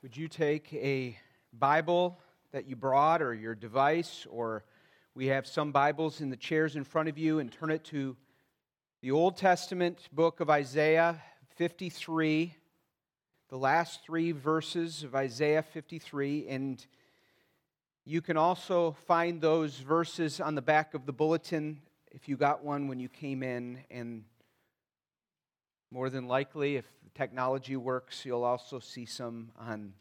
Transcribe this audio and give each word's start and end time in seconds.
Would 0.00 0.16
you 0.16 0.28
take 0.28 0.72
a 0.74 1.18
Bible 1.52 2.20
that 2.52 2.68
you 2.68 2.76
brought 2.76 3.20
or 3.20 3.34
your 3.34 3.56
device, 3.56 4.28
or 4.30 4.62
we 5.12 5.26
have 5.26 5.44
some 5.44 5.72
Bibles 5.72 6.20
in 6.20 6.30
the 6.30 6.36
chairs 6.36 6.76
in 6.76 6.84
front 6.84 7.08
of 7.08 7.18
you, 7.18 7.40
and 7.40 7.50
turn 7.50 7.72
it 7.72 7.82
to 7.86 8.16
the 9.02 9.10
Old 9.10 9.36
Testament 9.36 10.08
book 10.12 10.38
of 10.38 10.48
Isaiah 10.48 11.20
53, 11.56 12.54
the 13.48 13.58
last 13.58 14.04
three 14.04 14.30
verses 14.30 15.02
of 15.02 15.16
Isaiah 15.16 15.62
53. 15.62 16.46
And 16.46 16.86
you 18.04 18.22
can 18.22 18.36
also 18.36 18.92
find 19.08 19.40
those 19.40 19.80
verses 19.80 20.40
on 20.40 20.54
the 20.54 20.62
back 20.62 20.94
of 20.94 21.06
the 21.06 21.12
bulletin 21.12 21.80
if 22.12 22.28
you 22.28 22.36
got 22.36 22.64
one 22.64 22.86
when 22.86 23.00
you 23.00 23.08
came 23.08 23.42
in. 23.42 23.80
And 23.90 24.22
more 25.90 26.08
than 26.08 26.28
likely, 26.28 26.76
if 26.76 26.86
the 27.08 27.18
technology 27.18 27.76
works, 27.76 28.24
you'll 28.24 28.44
also 28.44 28.78
see 28.78 29.06
some 29.06 29.50
on 29.58 29.94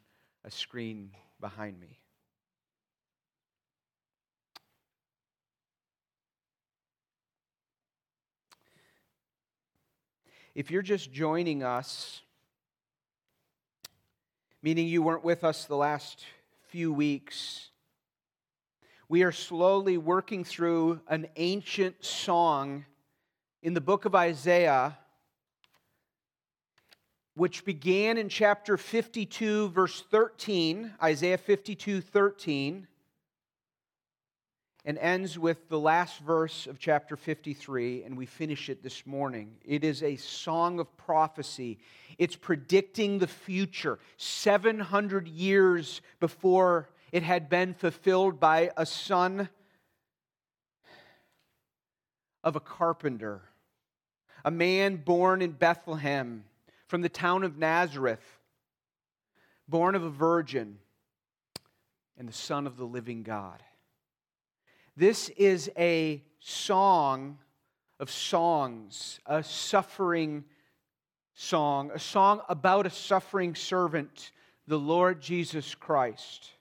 a 0.43 0.51
screen 0.51 1.11
behind 1.39 1.79
me. 1.79 1.99
If 10.53 10.71
you're 10.71 10.81
just 10.81 11.11
joining 11.11 11.63
us, 11.63 12.21
meaning 14.61 14.87
you 14.87 15.01
weren't 15.01 15.23
with 15.23 15.43
us 15.43 15.65
the 15.65 15.75
last 15.75 16.25
few 16.67 16.91
weeks, 16.91 17.69
we 19.07 19.23
are 19.23 19.31
slowly 19.31 19.97
working 19.97 20.43
through 20.43 20.99
an 21.07 21.27
ancient 21.37 22.03
song 22.03 22.85
in 23.61 23.73
the 23.73 23.81
book 23.81 24.05
of 24.05 24.15
Isaiah 24.15 24.97
which 27.37 27.63
began 27.65 28.17
in 28.17 28.29
chapter 28.29 28.77
52, 28.77 29.69
verse 29.69 30.03
13, 30.09 30.91
Isaiah 31.03 31.37
52, 31.37 32.01
13, 32.01 32.87
and 34.83 34.97
ends 34.97 35.37
with 35.37 35.69
the 35.69 35.79
last 35.79 36.17
verse 36.21 36.65
of 36.65 36.79
chapter 36.79 37.15
53, 37.15 38.01
and 38.01 38.17
we 38.17 38.25
finish 38.25 38.69
it 38.69 38.81
this 38.81 39.05
morning. 39.05 39.51
It 39.63 39.83
is 39.83 40.01
a 40.01 40.15
song 40.15 40.79
of 40.79 40.97
prophecy. 40.97 41.77
It's 42.17 42.35
predicting 42.35 43.19
the 43.19 43.27
future, 43.27 43.99
700 44.17 45.27
years 45.27 46.01
before 46.19 46.89
it 47.11 47.21
had 47.21 47.49
been 47.49 47.75
fulfilled 47.75 48.39
by 48.39 48.71
a 48.75 48.85
son 48.87 49.47
of 52.43 52.55
a 52.55 52.59
carpenter, 52.59 53.43
a 54.43 54.49
man 54.49 54.95
born 54.95 55.43
in 55.43 55.51
Bethlehem 55.51 56.43
from 56.87 57.01
the 57.01 57.09
town 57.09 57.43
of 57.43 57.57
Nazareth, 57.57 58.23
born 59.67 59.95
of 59.95 60.03
a 60.03 60.09
virgin 60.09 60.79
and 62.17 62.27
the 62.27 62.33
Son 62.33 62.65
of 62.65 62.77
the 62.77 62.85
living 62.85 63.23
God. 63.23 63.61
This 64.95 65.29
is 65.29 65.69
a 65.77 66.23
song 66.39 67.37
of 67.99 68.09
songs, 68.09 69.19
a 69.25 69.43
suffering 69.43 70.43
song, 71.33 71.91
a 71.93 71.99
song 71.99 72.41
about 72.49 72.87
a 72.87 72.89
suffering 72.89 73.53
servant, 73.53 74.31
the 74.65 74.79
Lord 74.79 75.21
Jesus 75.21 75.75
Christ. 75.75 76.51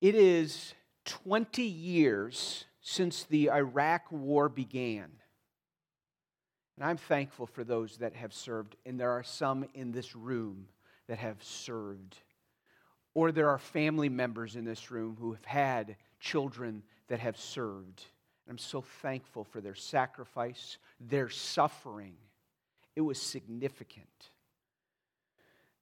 It 0.00 0.14
is 0.14 0.74
20 1.04 1.62
years 1.62 2.64
since 2.80 3.22
the 3.24 3.50
Iraq 3.50 4.10
War 4.10 4.48
began. 4.48 5.10
And 6.76 6.84
I'm 6.84 6.96
thankful 6.96 7.46
for 7.46 7.64
those 7.64 7.98
that 7.98 8.14
have 8.14 8.32
served, 8.32 8.76
and 8.86 8.98
there 8.98 9.10
are 9.10 9.22
some 9.22 9.66
in 9.74 9.92
this 9.92 10.16
room 10.16 10.68
that 11.06 11.18
have 11.18 11.42
served. 11.42 12.16
Or 13.14 13.30
there 13.30 13.50
are 13.50 13.58
family 13.58 14.08
members 14.08 14.56
in 14.56 14.64
this 14.64 14.90
room 14.90 15.16
who 15.20 15.32
have 15.32 15.44
had 15.44 15.96
children 16.18 16.82
that 17.08 17.20
have 17.20 17.38
served. 17.38 18.04
And 18.46 18.52
I'm 18.52 18.58
so 18.58 18.80
thankful 18.80 19.44
for 19.44 19.60
their 19.60 19.74
sacrifice, 19.74 20.78
their 20.98 21.28
suffering. 21.28 22.14
It 22.96 23.02
was 23.02 23.20
significant. 23.20 24.30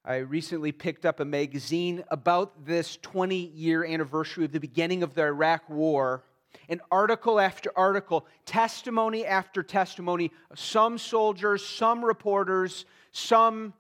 I 0.05 0.17
recently 0.17 0.73
picked 0.73 1.05
up 1.05 1.21
a 1.21 1.25
magazine 1.25 2.05
about 2.09 2.65
this 2.65 2.97
20 3.03 3.37
year 3.37 3.85
anniversary 3.85 4.45
of 4.45 4.53
the 4.53 4.59
beginning 4.59 5.03
of 5.03 5.15
the 5.15 5.23
Iraq 5.23 5.69
War 5.69 6.25
and 6.69 6.81
article 6.91 7.41
after 7.41 7.71
article, 7.77 8.27
testimony 8.47 9.27
after 9.27 9.63
testimony, 9.63 10.31
some 10.55 10.99
soldiers, 10.99 11.65
some 11.65 12.05
reporters, 12.05 12.85
some 13.13 13.75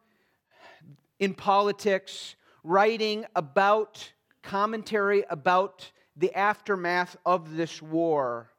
in 1.19 1.35
politics, 1.35 2.37
writing 2.65 3.25
about 3.37 4.13
commentary 4.43 5.25
about 5.31 5.91
the 6.17 6.35
aftermath 6.35 7.17
of 7.25 7.57
this 7.57 7.81
war. 7.81 8.51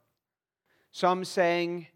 Some 0.92 1.26
saying 1.26 1.88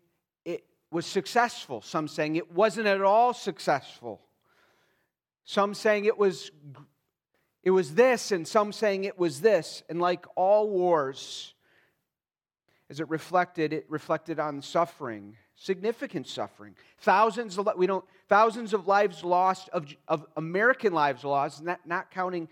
it 0.43 0.63
was 0.91 1.05
successful, 1.05 1.81
some 1.81 2.07
saying 2.07 2.35
it 2.35 2.51
wasn't 2.51 2.87
at 2.87 3.01
all 3.01 3.33
successful. 3.33 4.21
Some 5.43 5.73
saying 5.73 6.05
it 6.05 6.17
was 6.17 6.51
it 7.63 7.71
was 7.71 7.95
this 7.95 8.31
and 8.31 8.47
some 8.47 8.71
saying 8.71 9.05
it 9.05 9.17
was 9.17 9.41
this. 9.41 9.83
And 9.89 9.99
like 9.99 10.25
all 10.35 10.69
wars, 10.69 11.54
as 12.90 13.00
it 13.00 13.09
reflected, 13.09 13.73
it 13.73 13.85
reflected 13.90 14.40
on 14.40 14.62
suffering, 14.62 15.35
significant 15.56 16.28
suffering. 16.28 16.75
Thousands 17.00 17.57
of, 17.57 17.68
we 17.78 17.88
don't, 17.88 18.06
thousands 18.29 18.73
of 18.73 18.88
lives 18.88 19.23
lost, 19.23 19.69
of, 19.69 19.88
of 20.07 20.25
American 20.38 20.94
lives 20.94 21.23
lost, 21.23 21.63
not, 21.63 21.79
not 21.85 22.12
counting 22.12 22.47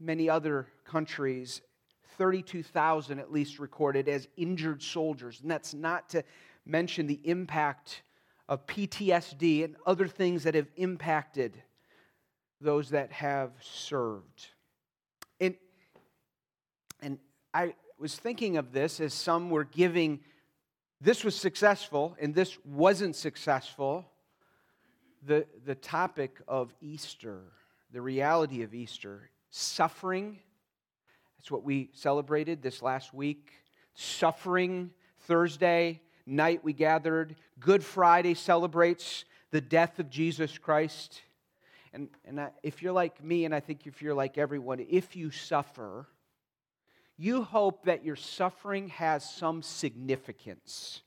many 0.00 0.30
other 0.30 0.68
countries. 0.84 1.60
32,000 2.16 3.18
at 3.18 3.32
least 3.32 3.58
recorded 3.58 4.08
as 4.08 4.26
injured 4.36 4.82
soldiers. 4.82 5.40
And 5.40 5.50
that's 5.50 5.74
not 5.74 6.08
to 6.10 6.24
mention 6.66 7.06
the 7.06 7.20
impact 7.24 8.02
of 8.48 8.66
PTSD 8.66 9.64
and 9.64 9.76
other 9.86 10.08
things 10.08 10.44
that 10.44 10.54
have 10.54 10.68
impacted 10.76 11.62
those 12.60 12.90
that 12.90 13.12
have 13.12 13.52
served. 13.60 14.48
And, 15.40 15.54
and 17.00 17.18
I, 17.54 17.74
was 17.98 18.16
thinking 18.16 18.56
of 18.56 18.72
this 18.72 19.00
as 19.00 19.12
some 19.12 19.50
were 19.50 19.64
giving 19.64 20.20
this 21.00 21.22
was 21.22 21.36
successful 21.36 22.16
and 22.20 22.34
this 22.34 22.58
wasn't 22.64 23.14
successful. 23.14 24.04
The, 25.24 25.46
the 25.64 25.74
topic 25.74 26.40
of 26.48 26.74
Easter, 26.80 27.40
the 27.92 28.00
reality 28.00 28.62
of 28.62 28.74
Easter, 28.74 29.30
suffering. 29.50 30.38
That's 31.38 31.50
what 31.50 31.62
we 31.62 31.90
celebrated 31.92 32.62
this 32.62 32.82
last 32.82 33.14
week. 33.14 33.52
Suffering, 33.94 34.90
Thursday 35.20 36.00
night 36.26 36.64
we 36.64 36.72
gathered. 36.72 37.36
Good 37.60 37.84
Friday 37.84 38.34
celebrates 38.34 39.24
the 39.50 39.60
death 39.60 39.98
of 39.98 40.10
Jesus 40.10 40.58
Christ. 40.58 41.22
And, 41.92 42.08
and 42.24 42.40
I, 42.40 42.50
if 42.62 42.82
you're 42.82 42.92
like 42.92 43.22
me, 43.22 43.44
and 43.44 43.54
I 43.54 43.60
think 43.60 43.86
if 43.86 44.02
you're 44.02 44.14
like 44.14 44.36
everyone, 44.36 44.84
if 44.88 45.16
you 45.16 45.30
suffer, 45.30 46.06
you 47.18 47.42
hope 47.42 47.84
that 47.84 48.04
your 48.04 48.16
suffering 48.16 48.88
has 48.88 49.28
some 49.28 49.60
significance, 49.60 51.02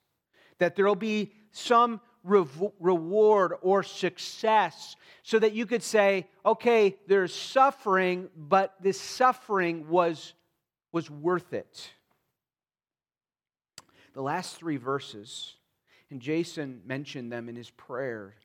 that 0.60 0.76
there'll 0.76 0.94
be 0.94 1.32
some 1.52 2.02
reward 2.24 3.54
or 3.62 3.82
success, 3.82 4.96
so 5.24 5.40
that 5.40 5.54
you 5.54 5.66
could 5.66 5.82
say, 5.82 6.28
okay, 6.46 6.98
there's 7.08 7.34
suffering, 7.34 8.30
but 8.36 8.76
this 8.82 9.00
suffering 9.00 9.88
was, 9.88 10.34
was 10.92 11.10
worth 11.10 11.54
it. 11.54 11.90
The 14.14 14.22
last 14.22 14.58
three 14.58 14.78
verses, 14.78 15.56
and 16.10 16.20
Jason 16.20 16.82
mentioned 16.86 17.32
them 17.32 17.48
in 17.48 17.56
his 17.56 17.70
prayer, 17.70 18.36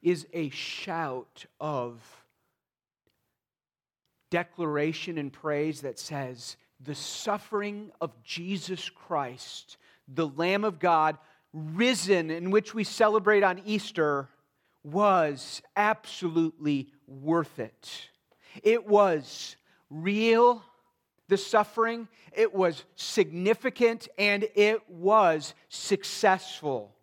is 0.00 0.26
a 0.32 0.48
shout 0.50 1.44
of 1.60 2.21
declaration 4.32 5.18
and 5.18 5.30
praise 5.30 5.82
that 5.82 5.98
says, 5.98 6.56
The 6.80 6.94
suffering 6.94 7.92
of 8.00 8.10
Jesus 8.24 8.88
Christ, 8.88 9.76
the 10.08 10.26
Lamb 10.26 10.64
of 10.64 10.78
God, 10.78 11.18
risen, 11.52 12.30
in 12.30 12.50
which 12.50 12.74
we 12.74 12.82
celebrate 12.82 13.42
on 13.42 13.60
Easter, 13.66 14.30
was 14.82 15.60
absolutely 15.76 16.88
worth 17.06 17.58
it. 17.58 18.08
It 18.62 18.86
was 18.86 19.54
real, 19.90 20.64
the 21.28 21.36
suffering, 21.36 22.08
it 22.32 22.54
was 22.54 22.84
significant, 22.96 24.08
and 24.16 24.48
it 24.54 24.80
was 24.88 25.52
successful. 25.68 26.96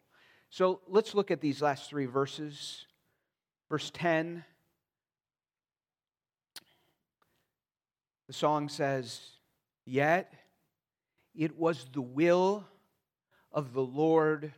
So 0.49 0.81
let's 0.87 1.13
look 1.13 1.29
at 1.29 1.41
these 1.41 1.61
last 1.61 1.91
three 1.91 2.07
verses. 2.07 2.87
Verse 3.69 3.91
10 3.93 4.43
The 8.29 8.33
song 8.33 8.69
says, 8.69 9.21
Yet 9.85 10.31
it 11.35 11.57
was 11.57 11.87
the 11.91 12.03
will 12.03 12.63
of 13.51 13.73
the 13.73 13.81
Lord 13.81 14.53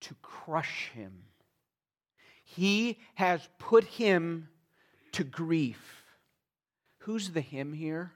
to 0.00 0.14
crush 0.22 0.88
him. 0.94 1.12
He 2.42 2.98
has 3.16 3.46
put 3.58 3.84
him 3.84 4.48
to 5.12 5.24
grief. 5.24 6.06
Who's 7.00 7.28
the 7.28 7.42
him 7.42 7.74
here? 7.74 8.12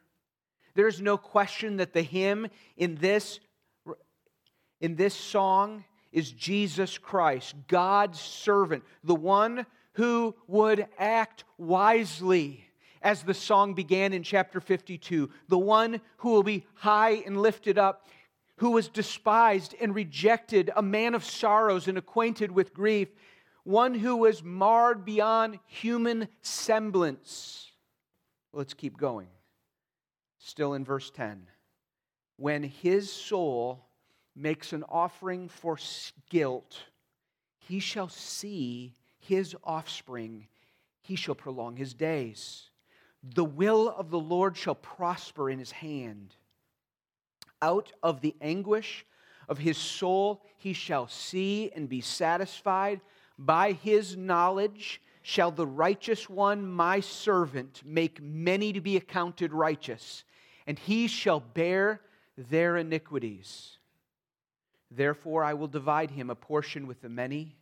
There's 0.75 1.02
no 1.02 1.19
question 1.19 1.76
that 1.76 1.92
the 1.92 2.00
him 2.00 2.46
in 2.78 2.94
this, 2.94 3.38
in 4.81 4.96
this 4.96 5.14
song 5.14 5.84
is 6.10 6.32
Jesus 6.32 6.96
Christ, 6.96 7.54
God's 7.69 8.19
servant, 8.19 8.82
the 9.04 9.14
one 9.14 9.66
who 9.92 10.34
would 10.46 10.87
act 10.99 11.44
wisely 11.58 12.65
as 13.02 13.22
the 13.22 13.34
song 13.34 13.75
began 13.75 14.12
in 14.12 14.22
chapter 14.22 14.60
52, 14.60 15.31
the 15.48 15.58
one 15.58 16.00
who 16.19 16.31
will 16.31 16.43
be 16.43 16.66
high 16.75 17.22
and 17.26 17.40
lifted 17.40 17.78
up, 17.78 18.06
who 18.56 18.70
was 18.70 18.88
despised 18.88 19.75
and 19.81 19.94
rejected, 19.94 20.70
a 20.76 20.82
man 20.82 21.14
of 21.14 21.25
sorrows 21.25 21.88
and 21.88 21.98
acquainted 21.98 22.50
with 22.50 22.75
grief, 22.75 23.08
one 23.64 23.94
who 23.94 24.16
was 24.16 24.43
marred 24.43 25.04
beyond 25.04 25.58
human 25.66 26.28
semblance. 26.40 27.72
Let's 28.52 28.75
keep 28.75 28.96
going. 28.96 29.28
Still 30.38 30.75
in 30.75 30.84
verse 30.84 31.10
10. 31.10 31.46
When 32.37 32.62
his 32.62 33.12
soul 33.12 33.84
makes 34.34 34.72
an 34.72 34.84
offering 34.88 35.49
for 35.49 35.78
guilt, 36.31 36.84
he 37.58 37.81
shall 37.81 38.08
see 38.08 38.94
his 39.19 39.56
offspring, 39.64 40.46
he 41.00 41.16
shall 41.16 41.34
prolong 41.34 41.76
his 41.76 41.94
days. 41.94 42.70
The 43.22 43.44
will 43.44 43.88
of 43.88 44.10
the 44.10 44.18
Lord 44.18 44.56
shall 44.56 44.74
prosper 44.74 45.50
in 45.50 45.58
his 45.58 45.72
hand. 45.72 46.34
Out 47.60 47.92
of 48.02 48.20
the 48.20 48.34
anguish 48.40 49.04
of 49.48 49.58
his 49.58 49.78
soul 49.78 50.42
he 50.56 50.72
shall 50.72 51.08
see 51.08 51.70
and 51.74 51.88
be 51.88 52.00
satisfied. 52.00 53.00
By 53.38 53.72
his 53.72 54.16
knowledge 54.16 55.00
shall 55.22 55.50
the 55.50 55.66
righteous 55.66 56.30
one, 56.30 56.66
my 56.66 57.00
servant, 57.00 57.82
make 57.84 58.22
many 58.22 58.72
to 58.72 58.80
be 58.80 58.96
accounted 58.96 59.52
righteous, 59.52 60.24
and 60.66 60.78
he 60.78 61.08
shall 61.08 61.40
bear 61.40 62.00
their 62.36 62.76
iniquities. 62.76 63.78
Therefore, 64.90 65.42
I 65.42 65.54
will 65.54 65.66
divide 65.66 66.12
him 66.12 66.30
a 66.30 66.34
portion 66.34 66.86
with 66.86 67.00
the 67.00 67.08
many, 67.08 67.56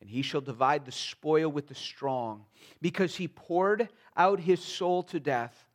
and 0.00 0.08
he 0.08 0.22
shall 0.22 0.40
divide 0.40 0.84
the 0.84 0.92
spoil 0.92 1.50
with 1.50 1.68
the 1.68 1.74
strong, 1.74 2.44
because 2.80 3.16
he 3.16 3.28
poured 3.28 3.88
out 4.16 4.40
his 4.40 4.62
soul 4.62 5.02
to 5.04 5.20
death 5.20 5.66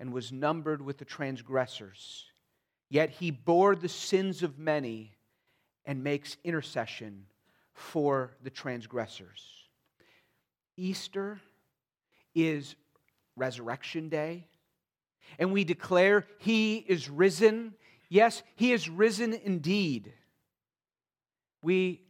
and 0.00 0.12
was 0.12 0.32
numbered 0.32 0.82
with 0.82 0.98
the 0.98 1.04
transgressors. 1.04 2.26
Yet 2.88 3.10
he 3.10 3.30
bore 3.30 3.76
the 3.76 3.88
sins 3.88 4.42
of 4.42 4.58
many 4.58 5.16
and 5.84 6.02
makes 6.02 6.36
intercession 6.44 7.26
for 7.72 8.32
the 8.42 8.50
transgressors. 8.50 9.64
Easter 10.76 11.40
is 12.34 12.76
Resurrection 13.36 14.08
Day, 14.08 14.46
and 15.38 15.52
we 15.52 15.64
declare 15.64 16.26
He 16.38 16.76
is 16.76 17.10
risen. 17.10 17.74
Yes, 18.08 18.42
He 18.56 18.72
is 18.72 18.88
risen 18.88 19.32
indeed. 19.32 20.12
We, 21.62 22.02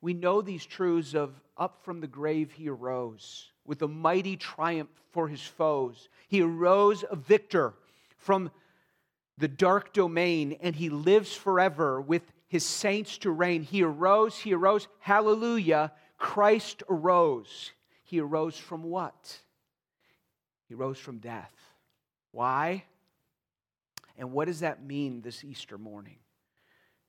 we 0.00 0.14
know 0.14 0.40
these 0.40 0.64
truths 0.64 1.14
of 1.14 1.32
up 1.56 1.84
from 1.84 2.00
the 2.00 2.06
grave 2.06 2.52
He 2.52 2.68
arose 2.68 3.50
with 3.66 3.82
a 3.82 3.88
mighty 3.88 4.36
triumph 4.36 4.90
for 5.12 5.28
His 5.28 5.42
foes. 5.42 6.08
He 6.28 6.42
arose 6.42 7.04
a 7.10 7.16
victor 7.16 7.74
from 8.16 8.50
the 9.38 9.48
dark 9.48 9.92
domain, 9.92 10.58
and 10.60 10.74
He 10.74 10.90
lives 10.90 11.34
forever 11.34 12.00
with 12.00 12.22
his 12.50 12.66
saints 12.66 13.16
to 13.18 13.30
reign. 13.30 13.62
He 13.62 13.84
arose, 13.84 14.36
he 14.36 14.52
arose, 14.54 14.88
hallelujah. 14.98 15.92
Christ 16.18 16.82
arose. 16.90 17.70
He 18.02 18.18
arose 18.18 18.58
from 18.58 18.82
what? 18.82 19.38
He 20.66 20.74
rose 20.74 20.98
from 20.98 21.18
death. 21.18 21.54
Why? 22.32 22.82
And 24.18 24.32
what 24.32 24.46
does 24.46 24.60
that 24.60 24.84
mean 24.84 25.20
this 25.20 25.44
Easter 25.44 25.78
morning? 25.78 26.18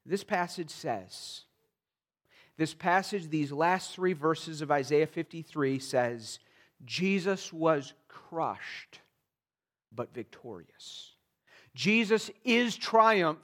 This 0.06 0.24
passage 0.24 0.70
says, 0.70 1.42
this 2.62 2.74
passage, 2.76 3.28
these 3.28 3.52
last 3.52 3.96
three 3.96 4.14
verses 4.14 4.62
of 4.62 4.70
Isaiah 4.70 5.08
53 5.08 5.80
says, 5.80 6.38
Jesus 6.86 7.52
was 7.52 7.96
crushed, 8.08 9.00
but 9.92 10.14
victorious. 10.14 11.14
Jesus 11.74 12.30
is 12.44 12.78
triumph, 12.78 13.40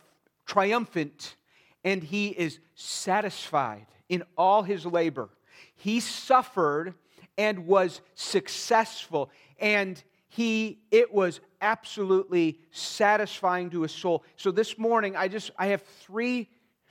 triumphant 0.46 1.36
and 1.84 2.04
he 2.04 2.28
is 2.28 2.60
satisfied 2.75 3.88
in 4.08 4.22
all 4.38 4.62
his 4.62 4.86
labor. 4.86 5.30
He 5.74 6.00
suffered 6.00 6.94
and 7.40 7.66
was 7.66 8.02
successful, 8.13 9.31
and 9.60 10.04
he 10.30 10.78
it 10.92 11.12
was 11.12 11.40
absolutely 11.60 12.60
satisfying 12.70 13.72
to 13.72 13.81
his 13.81 13.94
soul. 13.94 14.24
So 14.36 14.52
this 14.52 14.78
morning, 14.78 15.16
I 15.16 15.28
just 15.28 15.50
I 15.58 15.68
have 15.68 15.81
three 15.81 16.50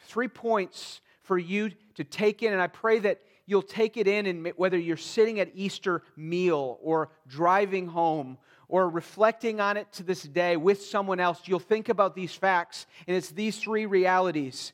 three 0.08 0.29
points 0.29 1.00
for 1.26 1.38
you 1.38 1.70
to 1.94 2.05
take 2.05 2.43
in, 2.43 2.52
and 2.52 2.62
I 2.62 2.69
pray 2.69 2.99
that 3.00 3.20
you'll 3.46 3.62
take 3.62 3.96
it 3.96 4.08
in, 4.08 4.26
and 4.26 4.52
whether 4.56 4.78
you're 4.78 4.96
sitting 4.96 5.40
at 5.40 5.50
Easter 5.55 6.02
meal 6.17 6.78
or 6.81 7.11
driving 7.26 7.87
home 7.87 8.38
or 8.69 8.88
reflecting 8.88 9.61
on 9.61 9.76
it 9.76 9.93
to 9.93 10.02
this 10.02 10.23
day 10.23 10.56
with 10.56 10.82
someone 10.82 11.20
else, 11.20 11.40
you'll 11.44 11.58
think 11.58 11.88
about 11.88 12.14
these 12.14 12.34
facts, 12.34 12.87
and 13.06 13.17
it's 13.17 13.31
these 13.31 13.58
three 13.58 13.87
realities 13.87 14.73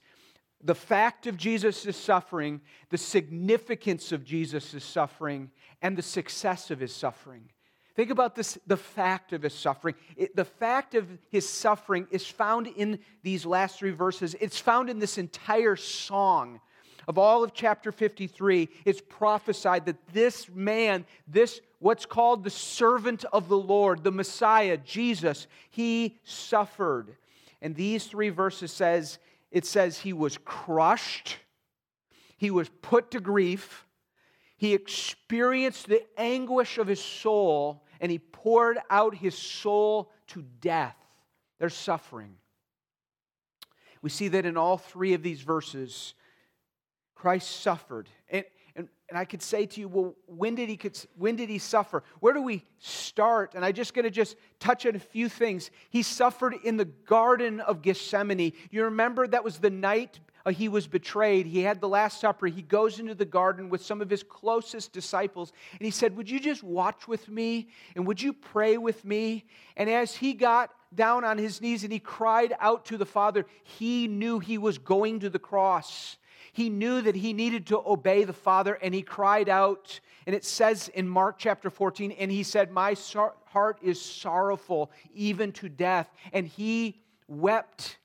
the 0.64 0.74
fact 0.74 1.26
of 1.26 1.36
Jesus' 1.36 1.96
suffering, 1.96 2.60
the 2.90 2.98
significance 2.98 4.12
of 4.12 4.24
Jesus' 4.24 4.84
suffering, 4.84 5.50
and 5.80 5.96
the 5.96 6.02
success 6.02 6.70
of 6.70 6.78
his 6.78 6.94
suffering. 6.94 7.50
Think 7.94 8.10
about 8.10 8.34
this 8.34 8.58
the 8.66 8.76
fact 8.76 9.32
of 9.32 9.42
his 9.42 9.54
suffering. 9.54 9.94
It, 10.16 10.34
the 10.34 10.44
fact 10.44 10.94
of 10.94 11.06
his 11.30 11.48
suffering 11.48 12.06
is 12.10 12.26
found 12.26 12.66
in 12.66 12.98
these 13.22 13.44
last 13.44 13.78
three 13.78 13.90
verses. 13.90 14.34
It's 14.40 14.58
found 14.58 14.88
in 14.88 14.98
this 14.98 15.18
entire 15.18 15.76
song 15.76 16.60
of 17.06 17.18
all 17.18 17.44
of 17.44 17.52
chapter 17.52 17.92
53. 17.92 18.68
It's 18.84 19.02
prophesied 19.06 19.86
that 19.86 20.06
this 20.12 20.48
man, 20.48 21.04
this 21.26 21.60
what's 21.80 22.06
called 22.06 22.44
the 22.44 22.50
servant 22.50 23.24
of 23.32 23.48
the 23.48 23.58
Lord, 23.58 24.04
the 24.04 24.12
Messiah, 24.12 24.76
Jesus, 24.76 25.46
he 25.70 26.18
suffered. 26.24 27.16
And 27.60 27.74
these 27.74 28.06
three 28.06 28.30
verses 28.30 28.72
says 28.72 29.18
it 29.50 29.66
says 29.66 29.98
he 29.98 30.12
was 30.12 30.38
crushed, 30.38 31.38
he 32.38 32.50
was 32.50 32.70
put 32.80 33.10
to 33.10 33.20
grief, 33.20 33.86
he 34.62 34.74
experienced 34.74 35.88
the 35.88 36.04
anguish 36.16 36.78
of 36.78 36.86
his 36.86 37.02
soul, 37.02 37.82
and 38.00 38.12
he 38.12 38.20
poured 38.20 38.78
out 38.88 39.12
his 39.12 39.36
soul 39.36 40.12
to 40.28 40.44
death. 40.60 40.94
There's 41.58 41.74
suffering. 41.74 42.36
We 44.02 44.10
see 44.10 44.28
that 44.28 44.46
in 44.46 44.56
all 44.56 44.78
three 44.78 45.14
of 45.14 45.22
these 45.24 45.40
verses, 45.40 46.14
Christ 47.16 47.50
suffered. 47.60 48.08
And, 48.28 48.44
and, 48.76 48.88
and 49.08 49.18
I 49.18 49.24
could 49.24 49.42
say 49.42 49.66
to 49.66 49.80
you, 49.80 49.88
well, 49.88 50.14
when 50.26 50.54
did, 50.54 50.68
he, 50.68 50.78
when 51.16 51.34
did 51.34 51.48
he 51.48 51.58
suffer? 51.58 52.04
Where 52.20 52.32
do 52.32 52.40
we 52.40 52.62
start? 52.78 53.56
And 53.56 53.64
I'm 53.64 53.74
just 53.74 53.94
going 53.94 54.04
to 54.04 54.12
just 54.12 54.36
touch 54.60 54.86
on 54.86 54.94
a 54.94 55.00
few 55.00 55.28
things. 55.28 55.72
He 55.90 56.04
suffered 56.04 56.54
in 56.62 56.76
the 56.76 56.84
Garden 56.84 57.58
of 57.58 57.82
Gethsemane. 57.82 58.52
You 58.70 58.84
remember 58.84 59.26
that 59.26 59.42
was 59.42 59.58
the 59.58 59.70
night 59.70 60.20
Uh, 60.44 60.50
he 60.50 60.68
was 60.68 60.86
betrayed. 60.86 61.46
He 61.46 61.62
had 61.62 61.80
the 61.80 61.88
Last 61.88 62.20
Supper. 62.20 62.46
He 62.46 62.62
goes 62.62 62.98
into 62.98 63.14
the 63.14 63.24
garden 63.24 63.68
with 63.68 63.84
some 63.84 64.00
of 64.00 64.10
his 64.10 64.22
closest 64.22 64.92
disciples. 64.92 65.52
And 65.72 65.84
he 65.84 65.90
said, 65.90 66.16
Would 66.16 66.30
you 66.30 66.40
just 66.40 66.62
watch 66.62 67.06
with 67.06 67.28
me? 67.28 67.68
And 67.94 68.06
would 68.06 68.20
you 68.20 68.32
pray 68.32 68.76
with 68.76 69.04
me? 69.04 69.44
And 69.76 69.88
as 69.88 70.14
he 70.14 70.32
got 70.34 70.70
down 70.94 71.24
on 71.24 71.38
his 71.38 71.60
knees 71.60 71.84
and 71.84 71.92
he 71.92 71.98
cried 71.98 72.54
out 72.60 72.84
to 72.86 72.96
the 72.96 73.06
Father, 73.06 73.46
he 73.62 74.08
knew 74.08 74.38
he 74.38 74.58
was 74.58 74.78
going 74.78 75.20
to 75.20 75.30
the 75.30 75.38
cross. 75.38 76.16
He 76.52 76.68
knew 76.68 77.00
that 77.00 77.14
he 77.14 77.32
needed 77.32 77.66
to 77.68 77.78
obey 77.78 78.24
the 78.24 78.32
Father 78.34 78.74
and 78.74 78.94
he 78.94 79.02
cried 79.02 79.48
out. 79.48 80.00
And 80.26 80.36
it 80.36 80.44
says 80.44 80.88
in 80.88 81.08
Mark 81.08 81.36
chapter 81.38 81.70
14, 81.70 82.12
and 82.12 82.30
he 82.30 82.42
said, 82.42 82.70
My 82.70 82.94
heart 83.46 83.78
is 83.82 84.00
sorrowful 84.00 84.90
even 85.14 85.52
to 85.52 85.68
death. 85.68 86.10
And 86.32 86.46
he 86.46 87.00
wept 87.26 87.96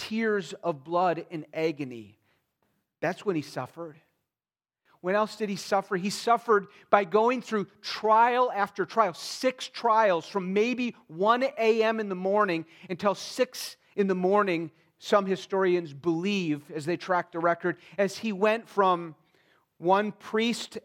tears 0.00 0.54
of 0.64 0.82
blood 0.82 1.26
and 1.30 1.44
agony. 1.52 2.18
That's 3.00 3.24
when 3.24 3.36
he 3.36 3.42
suffered. 3.42 3.96
When 5.02 5.14
else 5.14 5.36
did 5.36 5.48
he 5.48 5.56
suffer? 5.56 5.96
He 5.96 6.10
suffered 6.10 6.66
by 6.90 7.04
going 7.04 7.42
through 7.42 7.66
trial 7.80 8.50
after 8.54 8.84
trial, 8.84 9.14
six 9.14 9.68
trials 9.68 10.26
from 10.26 10.52
maybe 10.52 10.94
1 11.08 11.42
a.m. 11.58 12.00
in 12.00 12.08
the 12.08 12.14
morning 12.14 12.66
until 12.88 13.14
6 13.14 13.76
in 13.96 14.06
the 14.06 14.14
morning 14.14 14.70
some 14.98 15.24
historians 15.24 15.94
believe, 15.94 16.70
as 16.70 16.84
they 16.84 16.98
track 16.98 17.32
the 17.32 17.38
record, 17.38 17.78
as 17.96 18.18
he 18.18 18.32
went 18.32 18.68
from 18.68 19.14
one 19.78 20.12
priest, 20.12 20.76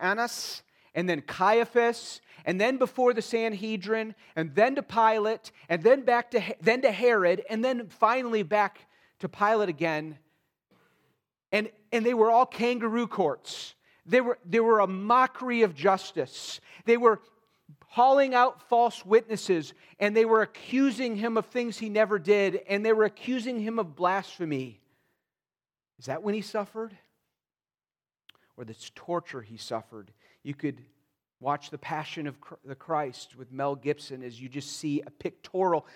Annas, 0.00 0.62
and 0.94 1.08
then 1.08 1.20
Caiaphas, 1.22 2.20
and 2.44 2.60
then 2.60 2.76
before 2.76 3.12
the 3.12 3.22
Sanhedrin, 3.22 4.14
and 4.36 4.54
then 4.54 4.74
to 4.76 4.82
Pilate, 4.82 5.52
and 5.68 5.82
then 5.82 6.02
back 6.02 6.30
to 6.32 6.42
then 6.60 6.82
to 6.82 6.90
Herod, 6.90 7.42
and 7.50 7.64
then 7.64 7.88
finally 7.88 8.42
back 8.42 8.86
to 9.20 9.28
Pilate 9.28 9.68
again. 9.68 10.18
And 11.52 11.70
and 11.92 12.04
they 12.04 12.14
were 12.14 12.30
all 12.30 12.46
kangaroo 12.46 13.06
courts. 13.06 13.74
They 14.06 14.22
were, 14.22 14.38
they 14.44 14.60
were 14.60 14.80
a 14.80 14.86
mockery 14.86 15.62
of 15.62 15.74
justice. 15.74 16.60
They 16.86 16.96
were 16.96 17.20
hauling 17.88 18.34
out 18.34 18.62
false 18.68 19.04
witnesses, 19.04 19.74
and 19.98 20.16
they 20.16 20.24
were 20.24 20.40
accusing 20.40 21.16
him 21.16 21.36
of 21.36 21.46
things 21.46 21.78
he 21.78 21.90
never 21.90 22.18
did, 22.18 22.60
and 22.68 22.84
they 22.84 22.92
were 22.92 23.04
accusing 23.04 23.60
him 23.60 23.78
of 23.78 23.94
blasphemy. 23.94 24.80
Is 25.98 26.06
that 26.06 26.22
when 26.22 26.34
he 26.34 26.40
suffered? 26.40 26.96
Or 28.56 28.64
this 28.64 28.90
torture 28.94 29.42
he 29.42 29.56
suffered? 29.56 30.10
You 30.42 30.54
could 30.54 30.82
watch 31.40 31.70
The 31.70 31.78
Passion 31.78 32.26
of 32.26 32.36
the 32.64 32.74
Christ 32.74 33.36
with 33.36 33.52
Mel 33.52 33.74
Gibson 33.74 34.22
as 34.22 34.40
you 34.40 34.48
just 34.48 34.76
see 34.76 35.02
a 35.06 35.10
pictorial 35.10 35.86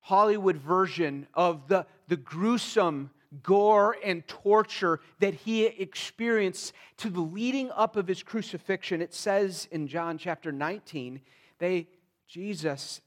Hollywood 0.00 0.56
version 0.56 1.26
of 1.34 1.68
the, 1.68 1.86
the 2.08 2.16
gruesome 2.16 3.10
gore 3.42 3.96
and 4.02 4.26
torture 4.26 5.00
that 5.20 5.34
he 5.34 5.66
experienced 5.66 6.72
to 6.96 7.10
the 7.10 7.20
leading 7.20 7.70
up 7.72 7.96
of 7.96 8.08
his 8.08 8.22
crucifixion. 8.22 9.02
It 9.02 9.12
says 9.12 9.68
in 9.70 9.86
John 9.86 10.18
chapter 10.18 10.50
19, 10.50 11.20
they, 11.58 11.88
Jesus, 12.26 13.00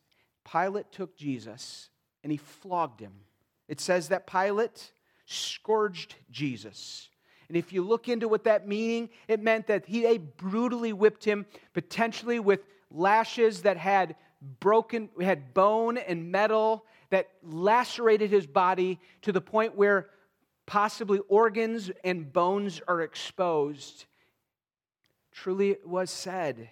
Pilate 0.50 0.92
took 0.92 1.18
Jesus 1.18 1.90
and 2.24 2.32
he 2.32 2.38
flogged 2.38 3.00
him. 3.00 3.14
It 3.68 3.80
says 3.80 4.10
that 4.10 4.28
Pilate 4.28 4.92
scourged 5.26 6.16
Jesus. 6.30 7.10
And 7.52 7.58
if 7.58 7.74
you 7.74 7.84
look 7.84 8.08
into 8.08 8.30
what 8.30 8.46
that 8.46 8.66
meaning, 8.66 9.10
it 9.28 9.42
meant 9.42 9.68
that 9.68 9.86
he 9.86 10.04
they 10.04 10.20
brutally 10.20 10.94
whipped 10.94 11.26
him, 11.26 11.46
potentially 11.74 12.40
with 12.40 12.62
lashes 12.90 13.64
that 13.64 13.76
had 13.76 14.16
broken, 14.62 15.10
had 15.20 15.54
bone 15.54 15.98
and 15.98 16.32
metal 16.32 16.86
that 17.10 17.28
lacerated 17.44 18.30
his 18.30 18.48
body 18.48 19.02
to 19.24 19.34
the 19.34 19.42
point 19.42 19.76
where 19.76 20.08
possibly 20.66 21.20
organs 21.28 21.92
and 22.06 22.32
bones 22.32 22.80
are 22.88 23.02
exposed. 23.02 24.06
Truly, 25.34 25.72
it 25.72 25.86
was 25.86 26.10
said 26.10 26.70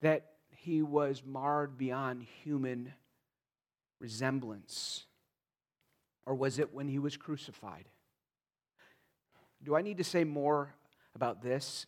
that 0.00 0.26
he 0.56 0.82
was 0.82 1.22
marred 1.24 1.78
beyond 1.78 2.24
human 2.42 2.94
resemblance. 4.00 5.04
Or 6.26 6.34
was 6.34 6.58
it 6.58 6.74
when 6.74 6.88
he 6.88 6.98
was 6.98 7.16
crucified? 7.16 7.84
Do 9.62 9.76
I 9.76 9.82
need 9.82 9.98
to 9.98 10.04
say 10.04 10.24
more 10.24 10.74
about 11.14 11.42
this? 11.42 11.86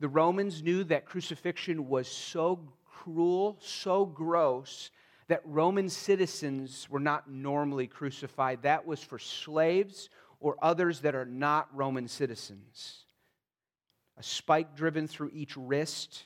The 0.00 0.08
Romans 0.08 0.62
knew 0.62 0.84
that 0.84 1.06
crucifixion 1.06 1.88
was 1.88 2.08
so 2.08 2.60
cruel, 2.84 3.56
so 3.60 4.04
gross, 4.04 4.90
that 5.28 5.42
Roman 5.44 5.88
citizens 5.88 6.88
were 6.90 7.00
not 7.00 7.30
normally 7.30 7.86
crucified. 7.86 8.62
That 8.62 8.86
was 8.86 9.02
for 9.02 9.18
slaves 9.18 10.08
or 10.40 10.56
others 10.62 11.00
that 11.00 11.14
are 11.14 11.26
not 11.26 11.68
Roman 11.72 12.08
citizens. 12.08 13.04
A 14.16 14.22
spike 14.22 14.74
driven 14.74 15.06
through 15.06 15.30
each 15.32 15.56
wrist, 15.56 16.24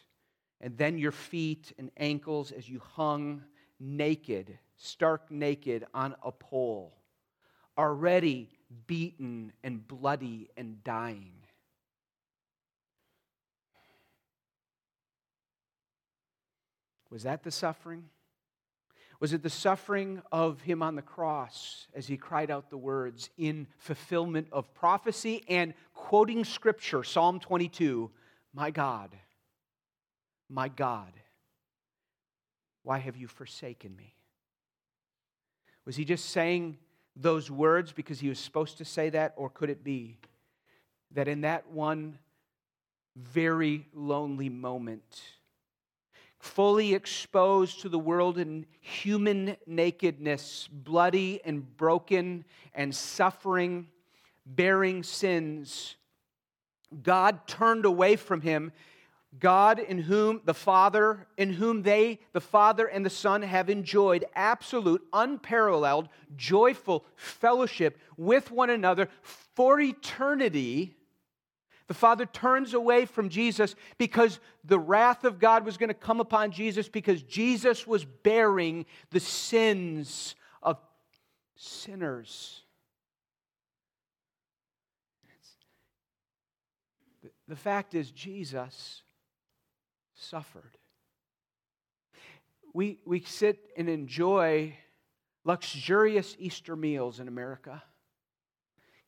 and 0.60 0.76
then 0.78 0.98
your 0.98 1.12
feet 1.12 1.72
and 1.78 1.90
ankles 1.96 2.52
as 2.52 2.68
you 2.68 2.80
hung 2.94 3.42
naked, 3.80 4.58
stark 4.76 5.30
naked 5.30 5.84
on 5.92 6.14
a 6.22 6.30
pole, 6.30 6.96
already 7.76 8.48
beaten 8.86 9.52
and 9.62 9.86
bloody 9.86 10.48
and 10.56 10.82
dying. 10.84 11.32
Was 17.10 17.24
that 17.24 17.42
the 17.42 17.50
suffering? 17.50 18.04
Was 19.20 19.32
it 19.32 19.42
the 19.42 19.50
suffering 19.50 20.20
of 20.32 20.62
him 20.62 20.82
on 20.82 20.96
the 20.96 21.02
cross 21.02 21.86
as 21.94 22.08
he 22.08 22.16
cried 22.16 22.50
out 22.50 22.70
the 22.70 22.76
words 22.76 23.30
in 23.38 23.68
fulfillment 23.78 24.48
of 24.50 24.74
prophecy 24.74 25.44
and 25.48 25.74
quoting 25.94 26.44
scripture, 26.44 27.04
Psalm 27.04 27.38
22 27.38 28.10
My 28.52 28.70
God, 28.70 29.16
my 30.48 30.68
God, 30.68 31.12
why 32.82 32.98
have 32.98 33.16
you 33.16 33.28
forsaken 33.28 33.94
me? 33.94 34.16
Was 35.84 35.96
he 35.96 36.04
just 36.04 36.30
saying 36.30 36.78
those 37.16 37.50
words 37.50 37.92
because 37.92 38.20
he 38.20 38.28
was 38.28 38.38
supposed 38.38 38.78
to 38.78 38.84
say 38.84 39.10
that, 39.10 39.34
or 39.36 39.50
could 39.50 39.70
it 39.70 39.84
be 39.84 40.18
that 41.12 41.28
in 41.28 41.42
that 41.42 41.70
one 41.70 42.18
very 43.16 43.86
lonely 43.92 44.48
moment, 44.48 45.22
fully 46.38 46.94
exposed 46.94 47.80
to 47.80 47.88
the 47.88 47.98
world 47.98 48.38
in 48.38 48.66
human 48.80 49.56
nakedness, 49.66 50.68
bloody 50.72 51.40
and 51.44 51.76
broken 51.76 52.44
and 52.74 52.94
suffering, 52.94 53.86
bearing 54.46 55.02
sins, 55.02 55.96
God 57.02 57.46
turned 57.46 57.84
away 57.84 58.16
from 58.16 58.40
him. 58.40 58.72
God, 59.38 59.78
in 59.78 59.98
whom 59.98 60.40
the 60.44 60.54
Father, 60.54 61.26
in 61.36 61.54
whom 61.54 61.82
they, 61.82 62.20
the 62.32 62.40
Father 62.40 62.86
and 62.86 63.04
the 63.04 63.10
Son, 63.10 63.42
have 63.42 63.70
enjoyed 63.70 64.24
absolute, 64.34 65.02
unparalleled, 65.12 66.08
joyful 66.36 67.04
fellowship 67.16 67.98
with 68.16 68.50
one 68.50 68.70
another 68.70 69.08
for 69.22 69.80
eternity 69.80 70.96
the 71.92 71.98
Father 71.98 72.24
turns 72.24 72.72
away 72.72 73.04
from 73.04 73.28
Jesus 73.28 73.74
because 73.98 74.40
the 74.64 74.78
wrath 74.78 75.24
of 75.24 75.38
God 75.38 75.66
was 75.66 75.76
going 75.76 75.88
to 75.88 75.94
come 75.94 76.20
upon 76.20 76.50
Jesus 76.50 76.88
because 76.88 77.22
Jesus 77.22 77.86
was 77.86 78.04
bearing 78.04 78.86
the 79.10 79.20
sins 79.20 80.34
of 80.62 80.78
sinners. 81.54 82.62
The 87.46 87.56
fact 87.56 87.94
is, 87.94 88.10
Jesus 88.10 89.02
suffered. 90.22 90.76
We, 92.74 93.00
we 93.04 93.20
sit 93.20 93.58
and 93.76 93.88
enjoy 93.88 94.76
luxurious 95.44 96.36
Easter 96.38 96.76
meals 96.76 97.20
in 97.20 97.28
America 97.28 97.82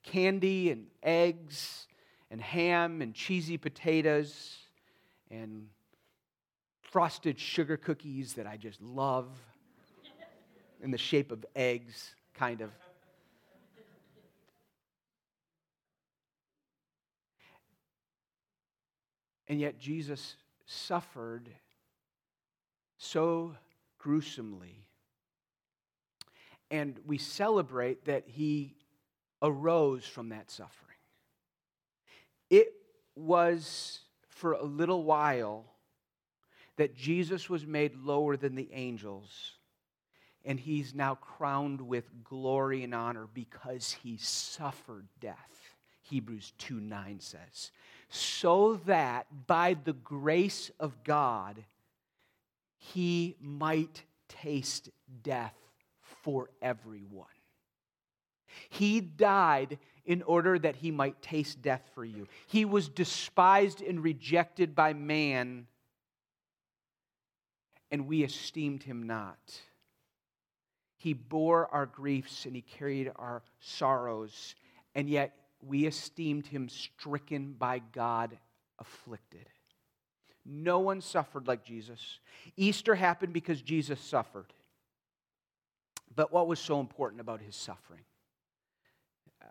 candy 0.05 0.71
and 0.71 0.87
eggs 1.03 1.89
and 2.31 2.41
ham 2.41 3.03
and 3.03 3.15
cheesy 3.15 3.57
potatoes 3.57 4.57
and 5.31 5.67
frosted 6.83 7.39
sugar 7.39 7.77
cookies 7.77 8.35
that 8.35 8.47
I 8.47 8.57
just 8.57 8.81
love 8.81 9.29
in 10.83 10.91
the 10.91 10.99
shape 10.99 11.33
of 11.33 11.45
eggs, 11.57 12.15
kind 12.35 12.61
of. 12.61 12.71
And 19.49 19.61
yet 19.61 19.79
Jesus 19.79 20.37
suffered 20.67 21.49
so 22.99 23.55
gruesomely. 23.99 24.87
And 26.71 26.99
we 27.07 27.19
celebrate 27.19 28.07
that 28.07 28.25
he 28.27 28.75
arose 29.43 30.07
from 30.07 30.31
that 30.31 30.51
suffering. 30.51 30.97
It 32.51 32.73
was 33.15 34.01
for 34.29 34.53
a 34.53 34.65
little 34.65 35.05
while 35.05 35.65
that 36.77 36.97
Jesus 36.97 37.49
was 37.49 37.67
made 37.67 37.95
lower 37.95 38.37
than 38.37 38.55
the 38.57 38.69
angels, 38.73 39.53
and 40.45 40.59
he's 40.59 40.95
now 40.95 41.15
crowned 41.15 41.81
with 41.81 42.25
glory 42.25 42.83
and 42.83 42.95
honor 42.95 43.29
because 43.33 43.97
he 44.03 44.17
suffered 44.17 45.07
death. 45.21 45.37
Hebrews 46.03 46.53
2 46.59 46.81
9 46.81 47.21
says, 47.21 47.71
so 48.09 48.81
that 48.87 49.27
by 49.47 49.75
the 49.75 49.93
grace 49.93 50.71
of 50.79 51.03
God, 51.05 51.65
he 52.77 53.37
might 53.41 54.03
taste 54.29 54.91
death 55.23 55.57
for 56.23 56.51
everyone. 56.61 57.27
He 58.69 59.01
died 59.01 59.79
in 60.05 60.23
order 60.23 60.59
that 60.59 60.77
he 60.77 60.91
might 60.91 61.21
taste 61.23 61.63
death 61.63 61.83
for 61.95 62.05
you. 62.05 62.29
He 62.47 62.65
was 62.65 62.89
despised 62.89 63.81
and 63.81 64.03
rejected 64.03 64.75
by 64.75 64.93
man, 64.93 65.67
and 67.91 68.07
we 68.07 68.23
esteemed 68.23 68.83
him 68.83 69.07
not. 69.07 69.61
He 70.97 71.13
bore 71.13 71.67
our 71.73 71.87
griefs 71.87 72.47
and 72.47 72.55
he 72.55 72.63
carried 72.63 73.11
our 73.17 73.43
sorrows, 73.61 74.55
and 74.95 75.09
yet 75.09 75.37
we 75.67 75.87
esteemed 75.87 76.47
him 76.47 76.69
stricken 76.69 77.55
by 77.59 77.81
God, 77.93 78.37
afflicted. 78.79 79.49
No 80.45 80.81
one 80.81 81.01
suffered 81.01 81.49
like 81.49 81.65
Jesus. 81.65 82.19
Easter 82.57 82.95
happened 82.95 83.33
because 83.33 83.63
Jesus 83.63 84.01
suffered. 84.01 84.53
But 86.15 86.33
what 86.33 86.47
was 86.47 86.61
so 86.61 86.81
important 86.81 87.21
about 87.21 87.41
his 87.41 87.57
suffering? 87.57 88.05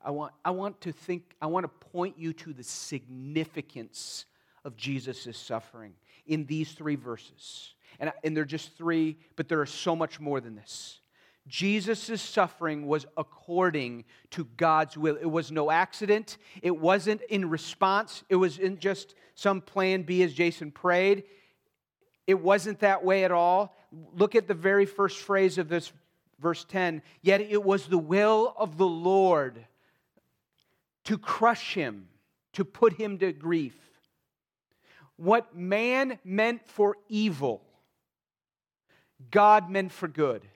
I 0.04 0.12
want, 0.12 0.34
I 0.44 0.52
want 0.52 0.82
to 0.82 0.92
think, 0.92 1.36
I 1.42 1.48
want 1.48 1.64
to 1.64 1.88
point 1.88 2.18
you 2.18 2.34
to 2.34 2.54
the 2.54 2.64
significance 2.64 4.26
of 4.66 4.76
Jesus' 4.76 5.38
suffering 5.38 5.94
in 6.26 6.46
these 6.46 6.72
three 6.72 6.96
verses. 6.96 7.74
And, 8.00 8.12
and 8.24 8.36
they're 8.36 8.46
just 8.46 8.78
three, 8.78 9.18
but 9.36 9.48
there 9.48 9.62
is 9.62 9.70
so 9.70 9.96
much 9.96 10.20
more 10.20 10.42
than 10.42 10.56
this. 10.56 11.00
Jesus' 11.48 12.22
suffering 12.22 12.88
was 12.88 13.06
according 13.18 14.06
to 14.32 14.46
God's 14.58 14.98
will. 14.98 15.18
It 15.18 15.30
was 15.30 15.52
no 15.52 15.70
accident. 15.70 16.38
It 16.62 16.78
wasn't 16.78 17.22
in 17.24 17.50
response. 17.50 18.24
It 18.30 18.36
was 18.36 18.60
in 18.60 18.80
just 18.80 19.16
some 19.36 19.60
plan 19.62 20.04
B 20.04 20.24
as 20.24 20.34
Jason 20.34 20.72
prayed. 20.72 21.24
It 22.26 22.40
wasn't 22.40 22.80
that 22.80 23.04
way 23.04 23.26
at 23.26 23.32
all. 23.32 23.76
Look 24.16 24.36
at 24.36 24.48
the 24.48 24.54
very 24.54 24.86
first 24.86 25.20
phrase 25.20 25.58
of 25.58 25.68
this 25.68 25.92
verse 26.40 26.64
10. 26.64 27.02
Yet 27.22 27.42
it 27.42 27.64
was 27.64 27.88
the 27.88 27.98
will 27.98 28.54
of 28.58 28.78
the 28.78 28.88
Lord 28.88 29.66
to 31.04 31.18
crush 31.18 31.74
him, 31.74 32.08
to 32.54 32.64
put 32.64 32.94
him 32.94 33.18
to 33.18 33.34
grief. 33.34 33.76
What 35.18 35.56
man 35.56 36.20
meant 36.24 36.66
for 36.66 36.98
evil, 37.10 37.62
God 39.30 39.70
meant 39.70 39.92
for 39.92 40.08
good. 40.08 40.48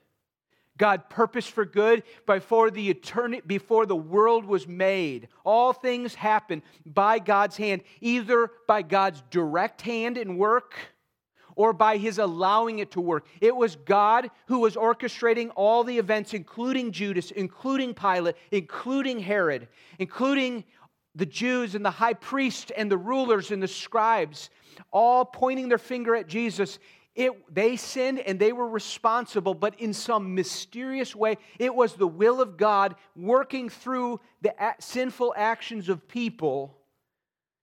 God 0.77 1.09
purposed 1.09 1.51
for 1.51 1.65
good 1.65 2.03
before 2.25 2.71
the 2.71 2.89
eternity, 2.89 3.41
before 3.45 3.85
the 3.85 3.95
world 3.95 4.45
was 4.45 4.67
made. 4.67 5.27
All 5.43 5.73
things 5.73 6.15
happen 6.15 6.61
by 6.85 7.19
God's 7.19 7.57
hand, 7.57 7.81
either 8.01 8.51
by 8.67 8.81
God's 8.81 9.23
direct 9.29 9.81
hand 9.81 10.17
in 10.17 10.37
work 10.37 10.75
or 11.55 11.73
by 11.73 11.97
his 11.97 12.19
allowing 12.19 12.79
it 12.79 12.91
to 12.91 13.01
work. 13.01 13.25
It 13.41 13.55
was 13.55 13.75
God 13.75 14.29
who 14.45 14.59
was 14.59 14.75
orchestrating 14.75 15.51
all 15.55 15.83
the 15.83 15.97
events, 15.97 16.33
including 16.33 16.91
Judas, 16.91 17.31
including 17.31 17.95
Pilate, 17.95 18.35
including 18.51 19.19
Herod, 19.19 19.67
including 19.97 20.63
the 21.15 21.25
Jews 21.25 21.73
and 21.73 21.83
the 21.83 21.91
high 21.91 22.13
priest 22.13 22.71
and 22.77 22.91
the 22.91 22.97
rulers 22.97 23.49
and 23.49 23.61
the 23.61 23.67
scribes, 23.67 24.51
all 24.91 25.25
pointing 25.25 25.67
their 25.67 25.79
finger 25.79 26.15
at 26.15 26.27
Jesus. 26.27 26.77
It, 27.17 27.51
they 27.51 27.77
sinned 27.77 28.19
and 28.19 28.37
they 28.37 28.53
were 28.53 28.67
responsible, 28.67 29.55
but 29.55 29.79
in 29.79 29.91
some 29.91 30.35
mysterious 30.35 31.15
way, 31.15 31.39
it 31.57 31.73
was 31.73 31.95
the 31.95 32.05
will 32.05 32.39
of 32.41 32.57
God 32.57 32.95
working 33.15 33.69
through 33.69 34.19
the 34.43 34.53
sinful 34.79 35.33
actions 35.35 35.89
of 35.89 36.07
people 36.07 36.77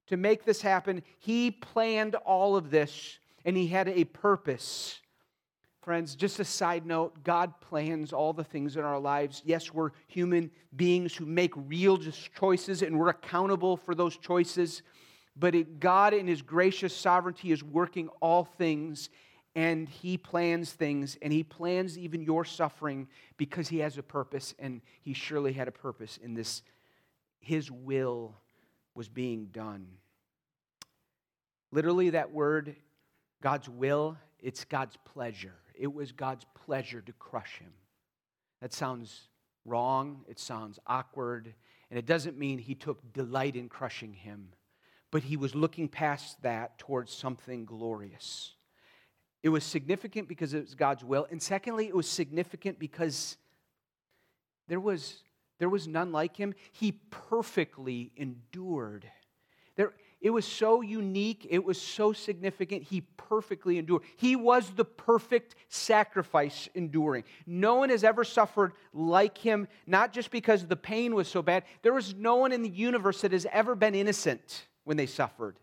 to 0.08 0.16
make 0.16 0.44
this 0.44 0.61
happen. 0.61 1.04
He 1.20 1.52
planned 1.52 2.16
all 2.16 2.56
of 2.56 2.70
this 2.70 3.20
and 3.44 3.56
He 3.56 3.68
had 3.68 3.88
a 3.88 4.02
purpose. 4.02 4.99
Friends, 5.82 6.16
just 6.16 6.40
a 6.40 6.44
side 6.44 6.84
note 6.84 7.23
God 7.23 7.61
plans 7.61 8.12
all 8.12 8.32
the 8.32 8.42
things 8.42 8.76
in 8.76 8.82
our 8.82 8.99
lives. 8.99 9.40
Yes, 9.44 9.73
we're 9.73 9.90
human 10.08 10.50
beings 10.75 11.14
who 11.14 11.26
make 11.26 11.52
real 11.54 11.96
choices 12.37 12.82
and 12.82 12.99
we're 12.99 13.11
accountable 13.11 13.76
for 13.76 13.94
those 13.94 14.16
choices. 14.16 14.82
But 15.37 15.54
it, 15.54 15.78
God, 15.78 16.12
in 16.12 16.26
His 16.26 16.42
gracious 16.42 16.96
sovereignty, 16.96 17.52
is 17.52 17.62
working 17.62 18.08
all 18.20 18.44
things 18.44 19.11
and 19.54 19.88
he 19.88 20.16
plans 20.18 20.73
things, 20.73 21.16
and 21.23 21.32
he 21.32 21.44
plans 21.44 21.96
even 21.96 22.23
your 22.23 22.44
suffering 22.44 23.08
because 23.37 23.68
he 23.68 23.78
has 23.78 23.99
a 23.99 24.02
purpose, 24.02 24.54
and 24.58 24.80
he 25.00 25.12
surely 25.12 25.52
had 25.52 25.68
a 25.68 25.73
purpose 25.73 26.18
in 26.23 26.34
this. 26.34 26.62
His 27.38 27.70
will 27.70 28.34
was 28.94 29.08
being 29.08 29.46
done. 29.46 29.87
Literally, 31.70 32.11
that 32.11 32.32
word, 32.32 32.76
God's 33.42 33.68
will, 33.68 34.16
it's 34.40 34.64
God's 34.64 34.96
pleasure. 35.04 35.54
It 35.75 35.92
was 35.92 36.12
God's 36.12 36.46
pleasure 36.66 37.00
to 37.00 37.12
crush 37.12 37.58
him. 37.58 37.73
That 38.61 38.73
sounds 38.73 39.28
wrong, 39.64 40.25
it 40.28 40.38
sounds 40.38 40.78
awkward, 40.87 41.54
and 41.90 41.99
it 41.99 42.06
doesn't 42.06 42.38
mean 42.38 42.58
he 42.58 42.75
took 42.75 43.12
delight 43.12 43.56
in 43.56 43.68
crushing 43.68 44.14
him, 44.14 44.49
but 45.11 45.23
he 45.23 45.37
was 45.37 45.54
looking 45.54 45.88
past 45.88 46.42
that 46.42 46.78
towards 46.78 47.12
something 47.12 47.64
glorious. 47.64 48.54
It 49.44 49.50
was 49.50 49.62
significant 49.62 50.26
because 50.26 50.54
it 50.54 50.62
was 50.62 50.74
God's 50.74 51.04
will. 51.04 51.28
And 51.30 51.40
secondly, 51.40 51.86
it 51.86 51.94
was 51.94 52.08
significant 52.08 52.78
because 52.78 53.36
there 54.68 54.80
was, 54.80 55.22
there 55.58 55.68
was 55.68 55.86
none 55.86 56.12
like 56.12 56.34
him. 56.34 56.54
He 56.72 56.92
perfectly 57.10 58.10
endured. 58.16 59.06
There, 59.76 59.92
it 60.22 60.30
was 60.30 60.46
so 60.46 60.80
unique, 60.80 61.46
it 61.50 61.62
was 61.62 61.78
so 61.78 62.14
significant. 62.14 62.84
He 62.84 63.02
perfectly 63.19 63.76
endured. 63.76 64.04
He 64.16 64.34
was 64.34 64.71
the 64.71 64.84
perfect 64.86 65.56
sacrifice 65.69 66.71
enduring. 66.75 67.25
No 67.47 67.75
one 67.75 67.90
has 67.90 68.02
ever 68.02 68.25
suffered 68.25 68.73
like 68.95 69.36
him, 69.36 69.69
not 69.86 70.14
just 70.14 70.30
because 70.30 70.66
the 70.66 70.75
pain 70.75 71.14
was 71.14 71.28
so 71.28 71.42
bad. 71.42 71.64
There 71.82 71.92
was 71.92 72.14
no 72.14 72.36
one 72.36 72.52
in 72.52 72.62
the 72.62 72.71
universe 72.71 73.21
that 73.21 73.32
has 73.32 73.47
ever 73.52 73.75
been 73.75 73.95
innocent 73.95 74.69
when 74.84 74.97
they 74.97 75.04
suffered. 75.04 75.58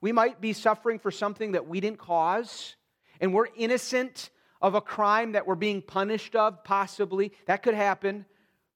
We 0.00 0.12
might 0.12 0.40
be 0.40 0.52
suffering 0.52 1.00
for 1.00 1.10
something 1.10 1.50
that 1.50 1.66
we 1.66 1.80
didn't 1.80 1.98
cause 1.98 2.76
and 3.20 3.32
we're 3.32 3.48
innocent 3.56 4.30
of 4.60 4.74
a 4.74 4.80
crime 4.80 5.32
that 5.32 5.46
we're 5.46 5.54
being 5.54 5.82
punished 5.82 6.34
of, 6.34 6.64
possibly. 6.64 7.32
That 7.46 7.62
could 7.62 7.74
happen. 7.74 8.26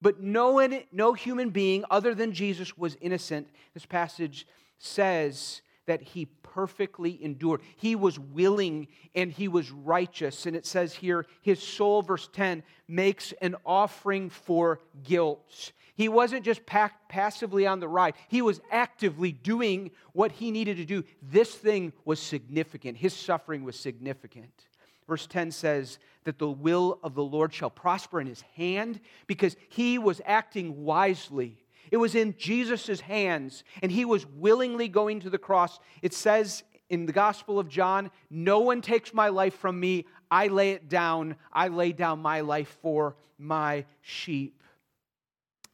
But 0.01 0.21
no, 0.21 0.67
no 0.93 1.13
human 1.13 1.51
being 1.51 1.85
other 1.91 2.15
than 2.15 2.33
Jesus 2.33 2.77
was 2.77 2.97
innocent. 3.01 3.49
This 3.75 3.87
passage 3.87 4.47
says 4.79 5.63
that 5.87 6.03
he 6.03 6.27
perfectly 6.42 7.23
endured. 7.23 7.61
He 7.77 7.97
was 7.97 8.18
willing 8.18 8.88
and 9.14 9.33
he 9.33 9.49
was 9.49 9.71
righteous. 9.71 10.47
And 10.47 10.55
it 10.55 10.66
says 10.66 10.95
here, 10.95 11.27
his 11.40 11.62
soul, 11.62 12.03
verse 12.03 12.29
10, 12.33 12.62
makes 12.87 13.33
an 13.40 13.57
offering 13.64 14.31
for 14.31 14.81
guilt. 15.03 15.73
He 15.95 16.09
wasn't 16.09 16.45
just 16.45 16.64
passively 16.64 17.66
on 17.66 17.81
the 17.81 17.88
ride, 17.88 18.14
he 18.29 18.42
was 18.42 18.61
actively 18.71 19.33
doing 19.33 19.90
what 20.12 20.33
he 20.33 20.51
needed 20.51 20.79
to 20.79 20.85
do. 20.85 21.05
This 21.21 21.55
thing 21.55 21.92
was 22.05 22.21
significant. 22.21 22.97
His 22.99 23.12
suffering 23.12 23.64
was 23.64 23.79
significant. 23.79 24.66
Verse 25.07 25.27
10 25.27 25.51
says 25.51 25.99
that 26.25 26.38
the 26.38 26.49
will 26.49 26.99
of 27.03 27.14
the 27.14 27.25
Lord 27.25 27.53
shall 27.53 27.71
prosper 27.71 28.21
in 28.21 28.27
his 28.27 28.42
hand 28.57 29.01
because 29.27 29.57
he 29.68 29.99
was 29.99 30.21
acting 30.25 30.85
wisely. 30.85 31.62
It 31.93 31.99
was 31.99 32.15
in 32.15 32.35
Jesus' 32.39 33.01
hands, 33.01 33.65
and 33.83 33.93
he 33.93 34.07
was 34.07 34.27
willingly 34.27 34.89
going 34.89 35.21
to 35.21 35.31
the 35.31 35.37
cross. 35.37 35.79
It 36.01 36.15
says 36.15 36.65
in 36.89 37.05
the 37.05 37.13
Gospel 37.13 37.59
of 37.59 37.69
John, 37.69 38.11
No 38.31 38.61
one 38.61 38.81
takes 38.81 39.13
my 39.13 39.29
life 39.29 39.55
from 39.55 39.79
me. 39.79 40.07
I 40.31 40.47
lay 40.47 40.71
it 40.71 40.89
down. 40.89 41.37
I 41.53 41.69
lay 41.69 41.93
down 41.93 42.21
my 42.21 42.41
life 42.41 42.79
for 42.81 43.17
my 43.37 43.85
sheep. 44.01 44.63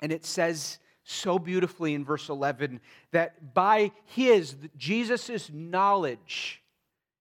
And 0.02 0.10
it 0.10 0.26
says 0.26 0.80
so 1.04 1.38
beautifully 1.38 1.94
in 1.94 2.04
verse 2.04 2.28
11 2.28 2.80
that 3.12 3.54
by 3.54 3.92
his, 4.04 4.56
Jesus' 4.76 5.48
knowledge, 5.52 6.64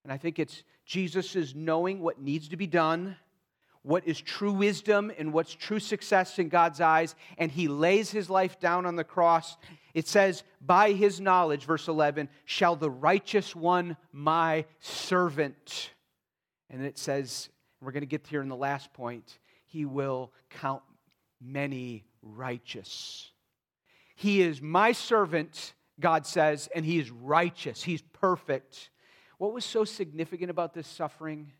and 0.03 0.11
I 0.11 0.17
think 0.17 0.39
it's 0.39 0.63
Jesus' 0.87 1.53
knowing 1.53 1.99
what 1.99 2.19
needs 2.19 2.47
to 2.49 2.57
be 2.57 2.67
done, 2.67 3.15
what 3.87 4.05
is 4.05 4.19
true 4.19 4.51
wisdom 4.51 5.13
and 5.17 5.31
what's 5.31 5.55
true 5.55 5.79
success 5.79 6.39
in 6.39 6.49
God's 6.49 6.81
eyes, 6.81 7.15
and 7.37 7.49
he 7.49 7.69
lays 7.69 8.11
his 8.11 8.29
life 8.29 8.59
down 8.59 8.85
on 8.85 8.97
the 8.97 9.03
cross. 9.05 9.55
It 9.93 10.09
says, 10.09 10.43
By 10.59 10.91
his 10.91 11.21
knowledge, 11.21 11.63
verse 11.63 11.87
11, 11.87 12.27
shall 12.43 12.75
the 12.75 12.89
righteous 12.89 13.55
one, 13.55 13.95
my 14.11 14.65
servant. 14.81 15.91
And 16.69 16.83
it 16.83 16.97
says, 16.97 17.47
we're 17.81 17.93
going 17.93 18.01
to 18.01 18.07
get 18.07 18.25
to 18.25 18.29
here 18.29 18.41
in 18.41 18.49
the 18.49 18.57
last 18.57 18.91
point, 18.91 19.39
he 19.65 19.85
will 19.85 20.33
count 20.49 20.83
many 21.41 22.03
righteous. 22.21 23.31
He 24.15 24.41
is 24.41 24.61
my 24.61 24.91
servant, 24.91 25.73
God 25.97 26.25
says, 26.25 26.67
and 26.75 26.85
he 26.85 26.99
is 26.99 27.09
righteous. 27.09 27.83
He's 27.83 28.01
perfect. 28.01 28.89
What 29.37 29.53
was 29.53 29.63
so 29.63 29.85
significant 29.85 30.51
about 30.51 30.73
this 30.73 30.87
suffering 30.87 31.53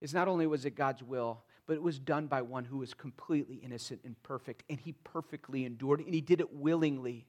is 0.00 0.14
not 0.14 0.28
only 0.28 0.46
was 0.46 0.64
it 0.64 0.76
God's 0.76 1.02
will, 1.02 1.42
but 1.66 1.74
it 1.74 1.82
was 1.82 1.98
done 1.98 2.26
by 2.26 2.42
one 2.42 2.64
who 2.64 2.78
was 2.78 2.94
completely 2.94 3.56
innocent 3.56 4.00
and 4.04 4.20
perfect, 4.22 4.62
and 4.70 4.78
he 4.78 4.92
perfectly 4.92 5.64
endured, 5.64 6.00
and 6.00 6.14
he 6.14 6.20
did 6.20 6.40
it 6.40 6.54
willingly. 6.54 7.26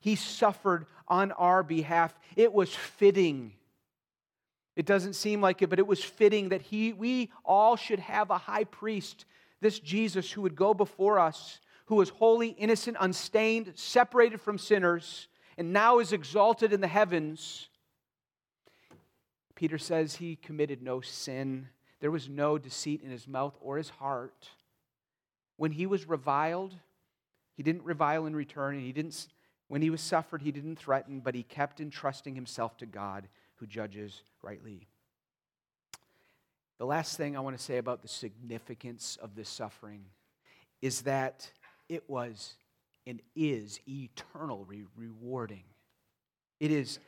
He 0.00 0.16
suffered 0.16 0.86
on 1.08 1.32
our 1.32 1.62
behalf. 1.62 2.18
It 2.36 2.52
was 2.52 2.74
fitting. 2.74 3.54
It 4.76 4.86
doesn't 4.86 5.14
seem 5.14 5.40
like 5.40 5.62
it, 5.62 5.70
but 5.70 5.78
it 5.78 5.86
was 5.86 6.02
fitting 6.02 6.50
that 6.50 6.62
he, 6.62 6.92
we 6.92 7.30
all 7.44 7.76
should 7.76 8.00
have 8.00 8.30
a 8.30 8.38
high 8.38 8.64
priest, 8.64 9.24
this 9.60 9.78
Jesus, 9.78 10.30
who 10.30 10.42
would 10.42 10.56
go 10.56 10.74
before 10.74 11.18
us 11.18 11.60
who 11.86 11.96
was 11.96 12.08
holy, 12.08 12.48
innocent, 12.48 12.96
unstained, 12.98 13.72
separated 13.74 14.40
from 14.40 14.58
sinners, 14.58 15.28
and 15.58 15.72
now 15.72 15.98
is 15.98 16.12
exalted 16.12 16.72
in 16.72 16.80
the 16.80 16.88
heavens. 16.88 17.68
Peter 19.54 19.78
says 19.78 20.16
he 20.16 20.36
committed 20.36 20.82
no 20.82 21.00
sin. 21.00 21.68
There 22.04 22.10
was 22.10 22.28
no 22.28 22.58
deceit 22.58 23.00
in 23.02 23.10
his 23.10 23.26
mouth 23.26 23.56
or 23.62 23.78
his 23.78 23.88
heart. 23.88 24.50
When 25.56 25.72
he 25.72 25.86
was 25.86 26.06
reviled, 26.06 26.74
he 27.56 27.62
didn't 27.62 27.84
revile 27.84 28.26
in 28.26 28.36
return, 28.36 28.74
and 28.74 28.84
he 28.84 28.92
didn't 28.92 29.26
when 29.68 29.80
he 29.80 29.88
was 29.88 30.02
suffered, 30.02 30.42
he 30.42 30.52
didn't 30.52 30.78
threaten, 30.78 31.20
but 31.20 31.34
he 31.34 31.42
kept 31.42 31.80
entrusting 31.80 32.34
himself 32.34 32.76
to 32.76 32.84
God 32.84 33.26
who 33.54 33.66
judges 33.66 34.22
rightly. 34.42 34.86
The 36.76 36.84
last 36.84 37.16
thing 37.16 37.38
I 37.38 37.40
want 37.40 37.56
to 37.56 37.64
say 37.64 37.78
about 37.78 38.02
the 38.02 38.08
significance 38.08 39.16
of 39.22 39.34
this 39.34 39.48
suffering 39.48 40.04
is 40.82 41.00
that 41.02 41.50
it 41.88 42.04
was 42.06 42.56
and 43.06 43.22
is 43.34 43.80
eternally 43.88 44.84
rewarding. 44.94 45.64
It 46.60 46.70
is, 46.70 46.98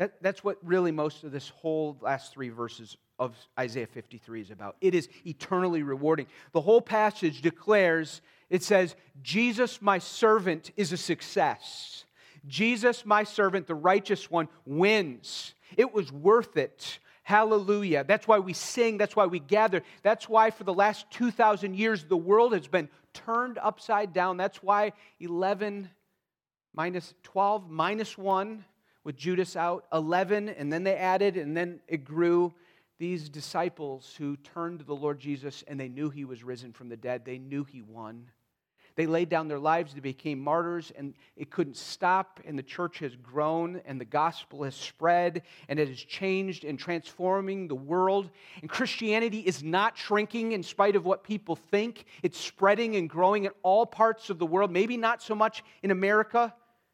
That, 0.00 0.14
that's 0.22 0.42
what 0.42 0.56
really 0.62 0.92
most 0.92 1.24
of 1.24 1.30
this 1.30 1.50
whole 1.50 1.98
last 2.00 2.32
three 2.32 2.48
verses 2.48 2.96
of 3.18 3.36
Isaiah 3.58 3.86
53 3.86 4.40
is 4.40 4.50
about. 4.50 4.76
It 4.80 4.94
is 4.94 5.10
eternally 5.26 5.82
rewarding. 5.82 6.26
The 6.52 6.62
whole 6.62 6.80
passage 6.80 7.42
declares, 7.42 8.22
it 8.48 8.62
says, 8.62 8.96
Jesus, 9.22 9.82
my 9.82 9.98
servant, 9.98 10.70
is 10.78 10.94
a 10.94 10.96
success. 10.96 12.06
Jesus, 12.46 13.04
my 13.04 13.24
servant, 13.24 13.66
the 13.66 13.74
righteous 13.74 14.30
one, 14.30 14.48
wins. 14.64 15.52
It 15.76 15.92
was 15.92 16.10
worth 16.10 16.56
it. 16.56 16.98
Hallelujah. 17.22 18.02
That's 18.02 18.26
why 18.26 18.38
we 18.38 18.54
sing. 18.54 18.96
That's 18.96 19.14
why 19.14 19.26
we 19.26 19.38
gather. 19.38 19.82
That's 20.02 20.30
why 20.30 20.50
for 20.50 20.64
the 20.64 20.72
last 20.72 21.10
2,000 21.10 21.76
years 21.76 22.04
the 22.04 22.16
world 22.16 22.54
has 22.54 22.68
been 22.68 22.88
turned 23.12 23.58
upside 23.58 24.14
down. 24.14 24.38
That's 24.38 24.62
why 24.62 24.94
11 25.20 25.90
minus 26.72 27.12
12 27.22 27.68
minus 27.68 28.16
1 28.16 28.64
with 29.04 29.16
Judas 29.16 29.56
out, 29.56 29.86
11, 29.92 30.48
and 30.48 30.72
then 30.72 30.84
they 30.84 30.96
added, 30.96 31.36
and 31.36 31.56
then 31.56 31.80
it 31.88 32.04
grew. 32.04 32.52
These 32.98 33.30
disciples 33.30 34.14
who 34.18 34.36
turned 34.36 34.80
to 34.80 34.84
the 34.84 34.94
Lord 34.94 35.18
Jesus 35.18 35.64
and 35.66 35.80
they 35.80 35.88
knew 35.88 36.10
he 36.10 36.26
was 36.26 36.44
risen 36.44 36.74
from 36.74 36.90
the 36.90 36.98
dead, 36.98 37.24
they 37.24 37.38
knew 37.38 37.64
he 37.64 37.80
won. 37.80 38.26
They 38.96 39.06
laid 39.06 39.30
down 39.30 39.48
their 39.48 39.58
lives, 39.58 39.94
they 39.94 40.00
became 40.00 40.38
martyrs, 40.38 40.92
and 40.94 41.14
it 41.34 41.50
couldn't 41.50 41.78
stop. 41.78 42.40
And 42.44 42.58
the 42.58 42.62
church 42.62 42.98
has 42.98 43.16
grown, 43.16 43.80
and 43.86 43.98
the 43.98 44.04
gospel 44.04 44.64
has 44.64 44.74
spread, 44.74 45.42
and 45.70 45.78
it 45.78 45.88
has 45.88 45.98
changed 45.98 46.64
and 46.64 46.78
transforming 46.78 47.68
the 47.68 47.74
world. 47.74 48.28
And 48.60 48.68
Christianity 48.68 49.40
is 49.40 49.62
not 49.62 49.96
shrinking 49.96 50.52
in 50.52 50.62
spite 50.62 50.96
of 50.96 51.06
what 51.06 51.24
people 51.24 51.56
think, 51.56 52.04
it's 52.22 52.38
spreading 52.38 52.96
and 52.96 53.08
growing 53.08 53.44
in 53.44 53.52
all 53.62 53.86
parts 53.86 54.28
of 54.28 54.38
the 54.38 54.44
world, 54.44 54.70
maybe 54.70 54.98
not 54.98 55.22
so 55.22 55.34
much 55.34 55.64
in 55.82 55.90
America. 55.90 56.52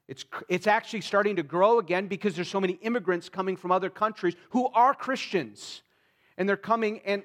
It's, 0.09 0.25
it's 0.49 0.67
actually 0.67 1.01
starting 1.01 1.37
to 1.37 1.43
grow 1.43 1.79
again 1.79 2.07
because 2.07 2.37
there's 2.37 2.49
so 2.49 2.61
many 2.61 2.75
immigrants 2.75 3.29
coming 3.29 3.57
from 3.57 3.73
other 3.73 3.91
countries 3.91 4.35
who 4.51 4.69
are 4.69 4.95
Christians. 4.95 5.83
And 6.39 6.49
they're 6.49 6.57
coming 6.57 7.01
and 7.05 7.23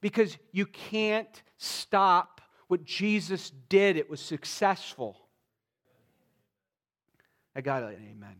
because 0.00 0.36
you 0.52 0.66
can't 0.66 1.42
stop 1.56 2.40
what 2.68 2.84
Jesus 2.84 3.50
did. 3.68 3.96
It 3.96 4.08
was 4.08 4.20
successful. 4.20 5.18
I 7.54 7.60
got 7.60 7.82
it. 7.82 7.98
Amen. 8.10 8.36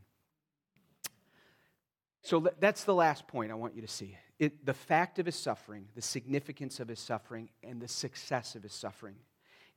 So 2.22 2.48
that's 2.58 2.84
the 2.84 2.94
last 2.94 3.28
point 3.28 3.50
I 3.50 3.54
want 3.54 3.74
you 3.74 3.82
to 3.82 3.88
see. 3.88 4.16
It, 4.38 4.64
the 4.64 4.74
fact 4.74 5.18
of 5.18 5.26
his 5.26 5.36
suffering, 5.36 5.86
the 5.94 6.02
significance 6.02 6.80
of 6.80 6.88
his 6.88 6.98
suffering, 6.98 7.50
and 7.62 7.80
the 7.80 7.88
success 7.88 8.54
of 8.54 8.62
his 8.62 8.72
suffering. 8.72 9.14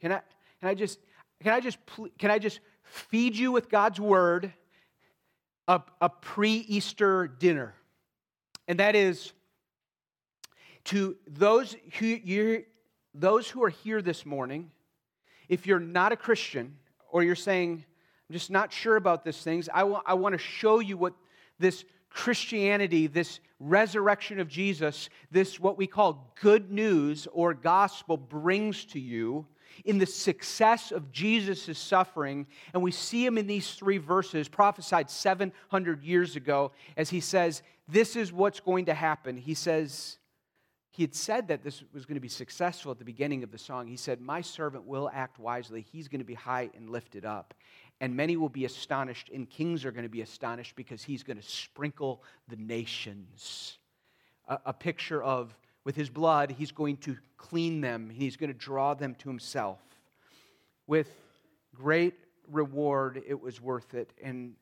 Can 0.02 0.14
I, 0.14 0.22
can 0.60 0.70
I 0.70 0.74
just, 0.74 1.00
can 1.44 1.54
I 1.54 1.60
just, 1.60 1.78
can 2.18 2.32
I 2.32 2.40
just 2.40 2.62
feed 2.88 3.36
you 3.36 3.52
with 3.52 3.70
God's 3.70 4.00
word 4.00 4.54
a, 5.68 5.82
a 6.02 6.10
pre 6.10 6.54
Easter 6.54 7.28
dinner. 7.28 7.74
And 8.68 8.80
that 8.80 8.96
is 8.96 9.34
to 10.86 11.18
those 11.28 11.76
who, 12.00 12.06
you, 12.06 12.64
those 13.14 13.50
who 13.50 13.64
are 13.64 13.70
here 13.70 14.02
this 14.02 14.26
morning, 14.26 14.72
if 15.50 15.68
you're 15.68 15.80
not 15.80 16.12
a 16.12 16.18
Christian 16.18 16.76
or 17.10 17.24
you're 17.24 17.36
saying, 17.36 17.84
I'm 18.30 18.34
just 18.34 18.50
not 18.50 18.72
sure 18.72 18.96
about 18.96 19.24
these 19.24 19.42
things, 19.42 19.70
I, 19.74 19.82
I 19.82 20.14
want 20.14 20.34
to 20.34 20.40
show 20.40 20.80
you 20.80 20.98
what 20.98 21.14
this 21.60 21.84
Christianity, 22.10 23.08
this 23.08 23.40
resurrection 23.60 24.40
of 24.40 24.48
Jesus, 24.48 25.10
this 25.32 25.60
what 25.60 25.78
we 25.78 25.88
call 25.88 26.34
good 26.42 26.72
news 26.72 27.28
or 27.32 27.54
gospel 27.54 28.18
brings 28.18 28.86
to 28.86 29.00
you 29.00 29.46
in 29.86 29.98
the 29.98 30.06
success 30.06 30.92
of 30.92 31.12
Jesus' 31.12 31.78
suffering. 31.78 32.48
And 32.74 32.82
we 32.82 32.92
see 32.92 33.26
him 33.26 33.38
in 33.38 33.48
these 33.48 33.72
three 33.72 33.98
verses 33.98 34.48
prophesied 34.48 35.10
700 35.10 36.04
years 36.04 36.36
ago 36.36 36.72
as 36.96 37.10
he 37.10 37.20
says, 37.20 37.64
This 37.88 38.16
is 38.16 38.32
what's 38.32 38.60
going 38.60 38.86
to 38.86 38.94
happen. 38.94 39.38
He 39.38 39.54
says, 39.54 40.18
he 40.98 41.04
had 41.04 41.14
said 41.14 41.50
that 41.50 41.64
this 41.64 41.84
was 41.94 42.08
going 42.08 42.16
to 42.16 42.22
be 42.22 42.28
successful 42.28 42.92
at 42.92 42.98
the 42.98 43.06
beginning 43.06 43.44
of 43.44 43.52
the 43.52 43.58
song. 43.60 43.86
He 43.86 43.98
said, 43.98 44.20
My 44.20 44.42
servant 44.42 44.86
will 44.88 45.12
act 45.14 45.38
wisely. 45.38 45.86
He's 45.92 46.08
going 46.08 46.22
to 46.22 46.26
be 46.26 46.34
high 46.34 46.72
and 46.76 46.90
lifted 46.90 47.24
up. 47.24 47.54
And 48.02 48.16
many 48.16 48.36
will 48.36 48.50
be 48.50 48.66
astonished, 48.66 49.30
and 49.32 49.48
kings 49.48 49.86
are 49.86 49.92
going 49.92 50.06
to 50.06 50.10
be 50.10 50.22
astonished 50.22 50.76
because 50.76 51.04
he's 51.04 51.22
going 51.22 51.38
to 51.38 51.44
sprinkle 51.44 52.24
the 52.48 52.56
nations. 52.56 53.78
A, 54.48 54.58
a 54.66 54.74
picture 54.74 55.22
of 55.22 55.56
with 55.88 55.96
his 55.96 56.10
blood, 56.10 56.52
he's 56.52 56.74
going 56.74 56.98
to 56.98 57.16
clean 57.38 57.80
them, 57.80 58.10
he's 58.10 58.36
going 58.36 58.52
to 58.52 58.60
draw 58.60 58.94
them 58.94 59.16
to 59.16 59.30
himself. 59.30 59.80
With 60.86 61.10
great 61.74 62.14
reward, 62.52 63.24
it 63.26 63.42
was 63.42 63.62
worth 63.62 63.94
it. 63.94 64.12
And 64.22 64.56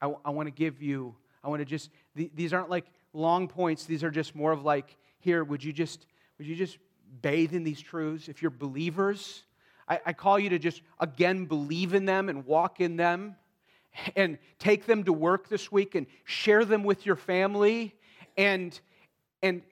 I, 0.00 0.12
I 0.24 0.30
want 0.30 0.48
to 0.48 0.50
give 0.50 0.82
you, 0.82 1.14
I 1.44 1.48
want 1.48 1.60
to 1.60 1.64
just, 1.64 1.90
these 2.16 2.52
aren't 2.52 2.68
like 2.68 2.86
long 3.12 3.46
points, 3.46 3.84
these 3.84 4.02
are 4.02 4.10
just 4.10 4.34
more 4.34 4.50
of 4.50 4.64
like, 4.64 4.96
here, 5.20 5.44
would 5.44 5.62
you 5.62 5.72
just, 5.72 6.04
would 6.36 6.48
you 6.48 6.56
just 6.56 6.78
bathe 7.20 7.54
in 7.54 7.62
these 7.62 7.80
truths? 7.80 8.28
If 8.28 8.42
you're 8.42 8.50
believers, 8.50 9.44
I, 9.88 10.00
I 10.06 10.12
call 10.12 10.36
you 10.36 10.48
to 10.48 10.58
just 10.58 10.82
again 10.98 11.44
believe 11.44 11.94
in 11.94 12.06
them 12.06 12.28
and 12.28 12.44
walk 12.44 12.80
in 12.80 12.96
them 12.96 13.36
and 14.16 14.36
take 14.58 14.86
them 14.86 15.04
to 15.04 15.12
work 15.12 15.48
this 15.48 15.70
week 15.70 15.94
and 15.94 16.08
share 16.24 16.64
them 16.64 16.82
with 16.82 17.06
your 17.06 17.14
family 17.14 17.94
and 18.36 18.80
and 19.44 19.62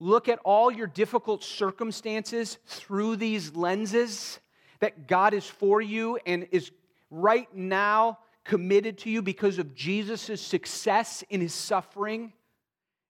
look 0.00 0.28
at 0.28 0.38
all 0.44 0.70
your 0.70 0.86
difficult 0.86 1.42
circumstances 1.42 2.58
through 2.66 3.16
these 3.16 3.54
lenses 3.54 4.38
that 4.80 5.06
God 5.06 5.34
is 5.34 5.46
for 5.46 5.80
you 5.80 6.18
and 6.26 6.46
is 6.50 6.70
right 7.10 7.48
now 7.54 8.18
committed 8.44 8.98
to 8.98 9.10
you 9.10 9.22
because 9.22 9.58
of 9.58 9.74
Jesus' 9.74 10.40
success 10.40 11.24
in 11.30 11.40
his 11.40 11.54
suffering. 11.54 12.32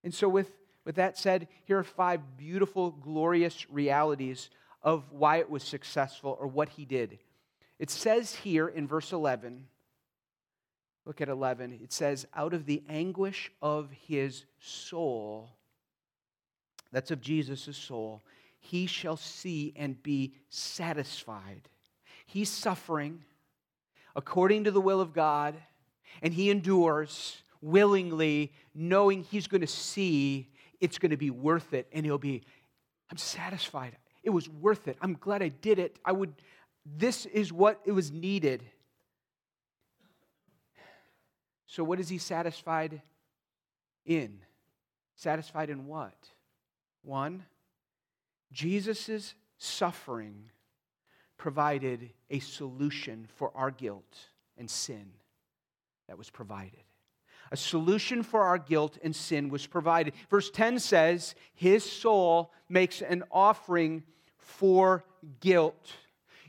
And 0.05 0.15
so, 0.15 0.29
with, 0.29 0.51
with 0.85 0.97
that 0.97 1.19
said, 1.19 1.49
here 1.65 1.79
are 1.79 1.85
five 1.85 2.37
beautiful, 2.37 2.91
glorious 2.91 3.69
realities 3.71 4.51
of 4.83 5.11
why 5.11 5.39
it 5.39 5.51
was 5.51 5.63
successful 5.63 6.37
or 6.39 6.47
what 6.47 6.69
he 6.69 6.85
did. 6.85 7.19
It 7.79 7.91
says 7.91 8.35
here 8.35 8.69
in 8.69 8.87
verse 8.87 9.13
11, 9.13 9.67
look 11.07 11.21
at 11.21 11.29
11, 11.29 11.81
it 11.83 11.93
says, 11.93 12.27
out 12.35 12.55
of 12.55 12.67
the 12.67 12.83
anguish 12.89 13.51
of 13.61 13.91
his 14.07 14.45
soul, 14.61 15.51
that's 16.95 17.11
of 17.11 17.21
Jesus' 17.21 17.77
soul, 17.77 18.23
he 18.61 18.87
shall 18.87 19.17
see 19.17 19.73
and 19.77 20.03
be 20.03 20.35
satisfied. 20.49 21.69
He's 22.27 22.49
suffering 22.49 23.25
according 24.17 24.65
to 24.65 24.71
the 24.71 24.81
will 24.81 25.01
of 25.01 25.13
God, 25.13 25.55
and 26.23 26.33
he 26.33 26.51
endures 26.51 27.43
willingly, 27.61 28.53
knowing 28.75 29.25
he's 29.25 29.47
going 29.47 29.61
to 29.61 29.67
see 29.67 30.51
it's 30.81 30.99
going 30.99 31.11
to 31.11 31.17
be 31.17 31.31
worth 31.31 31.73
it, 31.75 31.89
and 31.93 32.05
he'll 32.05 32.19
be, 32.19 32.43
I'm 33.11 33.17
satisfied. 33.17 33.97
It 34.23 34.31
was 34.31 34.49
worth 34.49 34.87
it. 34.87 34.97
I'm 35.01 35.15
glad 35.15 35.43
I 35.43 35.49
did 35.49 35.79
it. 35.79 35.99
I 36.05 36.13
would, 36.13 36.33
this 36.85 37.27
is 37.27 37.53
what 37.53 37.81
it 37.85 37.93
was 37.93 38.13
needed. 38.13 38.63
So, 41.67 41.83
what 41.83 41.99
is 41.99 42.09
he 42.09 42.19
satisfied 42.19 43.03
in? 44.07 44.39
Satisfied 45.17 45.71
in 45.71 45.87
what? 45.87 46.15
One, 47.05 47.45
Jesus' 48.51 49.35
suffering 49.59 50.51
provided 51.37 52.11
a 52.31 52.39
solution 52.39 53.29
for 53.37 53.53
our 53.55 53.71
guilt 53.71 54.17
and 54.57 54.71
sin 54.71 55.13
that 56.09 56.19
was 56.19 56.31
provided. 56.31 56.81
A 57.53 57.57
solution 57.57 58.23
for 58.23 58.43
our 58.43 58.59
guilt 58.59 58.99
and 59.03 59.15
sin 59.15 59.51
was 59.51 59.67
provided. 59.67 60.15
Verse 60.31 60.51
10 60.51 60.79
says, 60.79 61.35
His 61.55 61.85
soul 61.85 62.53
makes 62.69 63.03
an 63.03 63.23
offering 63.31 64.03
for 64.39 65.05
guilt. 65.41 65.93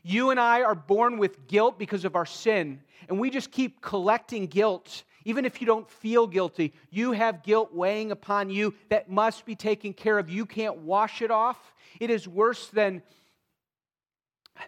You 0.03 0.29
and 0.29 0.39
I 0.39 0.61
are 0.61 0.75
born 0.75 1.17
with 1.17 1.47
guilt 1.47 1.77
because 1.77 2.05
of 2.05 2.15
our 2.15 2.25
sin, 2.25 2.81
and 3.09 3.19
we 3.19 3.29
just 3.29 3.51
keep 3.51 3.81
collecting 3.81 4.47
guilt 4.47 5.03
even 5.25 5.43
if 5.43 5.59
you 5.59 5.67
don't 5.67 5.89
feel 5.89 6.27
guilty, 6.27 6.73
you 6.91 7.11
have 7.11 7.43
guilt 7.43 7.73
weighing 7.73 8.11
upon 8.11 8.51
you 8.51 8.75
that 8.89 9.09
must 9.09 9.45
be 9.45 9.55
taken 9.55 9.91
care 9.91 10.19
of. 10.19 10.29
You 10.29 10.45
can't 10.45 10.77
wash 10.77 11.21
it 11.23 11.31
off. 11.31 11.73
It 11.99 12.11
is 12.11 12.27
worse 12.27 12.67
than 12.67 13.01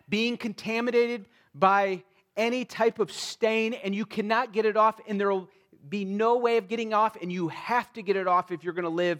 being 0.09 0.35
contaminated 0.35 1.25
by 1.53 2.03
any 2.35 2.65
type 2.65 2.99
of 2.99 3.11
stain, 3.11 3.73
and 3.75 3.93
you 3.93 4.05
cannot 4.05 4.51
get 4.51 4.65
it 4.65 4.75
off, 4.75 4.99
and 5.07 5.19
there 5.19 5.29
will 5.29 5.49
be 5.87 6.05
no 6.05 6.37
way 6.37 6.57
of 6.57 6.67
getting 6.67 6.93
off, 6.93 7.15
and 7.21 7.31
you 7.31 7.47
have 7.49 7.93
to 7.93 8.01
get 8.01 8.15
it 8.15 8.27
off 8.27 8.51
if 8.51 8.63
you're 8.63 8.73
going 8.73 8.83
to 8.83 8.89
live 8.89 9.19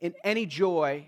in 0.00 0.14
any 0.24 0.46
joy. 0.46 1.06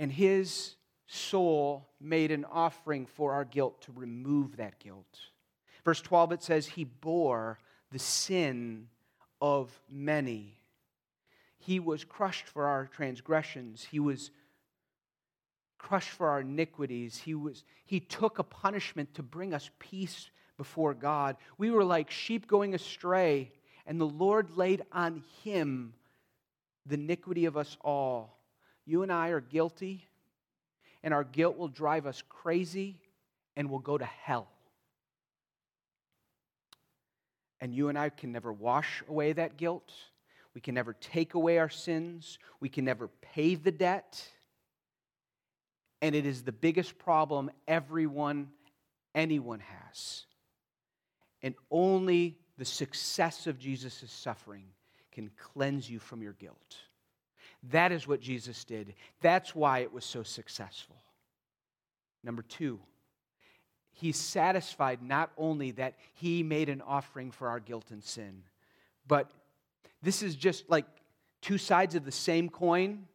And 0.00 0.10
his 0.10 0.76
soul 1.06 1.88
made 2.00 2.30
an 2.30 2.44
offering 2.44 3.06
for 3.06 3.32
our 3.32 3.44
guilt 3.44 3.82
to 3.82 3.92
remove 3.92 4.56
that 4.56 4.78
guilt. 4.78 5.18
Verse 5.84 6.00
12, 6.00 6.32
it 6.32 6.42
says, 6.42 6.66
He 6.66 6.84
bore 6.84 7.58
the 7.90 7.98
sin 7.98 8.88
of 9.40 9.70
many. 9.90 10.58
He 11.58 11.80
was 11.80 12.04
crushed 12.04 12.46
for 12.46 12.66
our 12.66 12.86
transgressions. 12.86 13.86
He 13.90 14.00
was 14.00 14.30
crushed 15.78 16.10
for 16.10 16.28
our 16.28 16.40
iniquities. 16.40 17.18
He, 17.18 17.34
was, 17.34 17.64
he 17.84 18.00
took 18.00 18.38
a 18.38 18.42
punishment 18.42 19.14
to 19.14 19.22
bring 19.22 19.54
us 19.54 19.70
peace 19.78 20.30
before 20.56 20.94
God. 20.94 21.36
We 21.56 21.70
were 21.70 21.84
like 21.84 22.10
sheep 22.10 22.46
going 22.46 22.74
astray, 22.74 23.52
And 23.86 24.00
the 24.00 24.06
Lord 24.06 24.56
laid 24.56 24.82
on 24.92 25.22
him 25.44 25.94
the 26.84 26.94
iniquity 26.94 27.44
of 27.44 27.56
us 27.56 27.76
all. 27.80 28.38
You 28.84 29.02
and 29.02 29.12
I 29.12 29.28
are 29.28 29.40
guilty, 29.40 30.06
and 31.02 31.14
our 31.14 31.24
guilt 31.24 31.56
will 31.56 31.68
drive 31.68 32.06
us 32.06 32.22
crazy 32.28 33.00
and 33.56 33.70
will 33.70 33.78
go 33.78 33.98
to 33.98 34.04
hell. 34.04 34.48
And 37.60 37.74
you 37.74 37.88
and 37.88 37.98
I 37.98 38.08
can 38.08 38.32
never 38.32 38.52
wash 38.52 39.02
away 39.08 39.32
that 39.32 39.56
guilt. 39.56 39.92
We 40.54 40.60
can 40.60 40.74
never 40.74 40.94
take 40.94 41.34
away 41.34 41.58
our 41.58 41.68
sins. 41.68 42.38
We 42.60 42.68
can 42.68 42.84
never 42.84 43.08
pay 43.08 43.54
the 43.54 43.72
debt. 43.72 44.22
And 46.00 46.14
it 46.14 46.26
is 46.26 46.42
the 46.42 46.52
biggest 46.52 46.98
problem 46.98 47.50
everyone, 47.66 48.48
anyone 49.14 49.60
has. 49.60 50.24
And 51.42 51.54
only 51.70 52.38
the 52.56 52.64
success 52.64 53.46
of 53.46 53.58
Jesus' 53.58 54.04
suffering 54.10 54.64
can 55.12 55.30
cleanse 55.36 55.88
you 55.90 55.98
from 55.98 56.22
your 56.22 56.34
guilt. 56.34 56.76
That 57.70 57.90
is 57.90 58.06
what 58.06 58.20
Jesus 58.20 58.64
did. 58.64 58.94
That's 59.20 59.54
why 59.54 59.80
it 59.80 59.92
was 59.92 60.04
so 60.04 60.22
successful. 60.22 60.96
Number 62.22 62.42
two, 62.42 62.78
he's 64.00 64.16
satisfied 64.16 65.02
not 65.02 65.30
only 65.36 65.72
that 65.72 65.94
he 66.14 66.42
made 66.42 66.68
an 66.68 66.80
offering 66.82 67.30
for 67.30 67.48
our 67.48 67.58
guilt 67.58 67.90
and 67.90 68.02
sin, 68.02 68.42
but 69.06 69.30
this 70.02 70.22
is 70.22 70.36
just 70.36 70.68
like 70.70 70.86
two 71.42 71.58
sides 71.58 71.94
of 71.94 72.04
the 72.04 72.12
same 72.12 72.48
coin. 72.48 73.06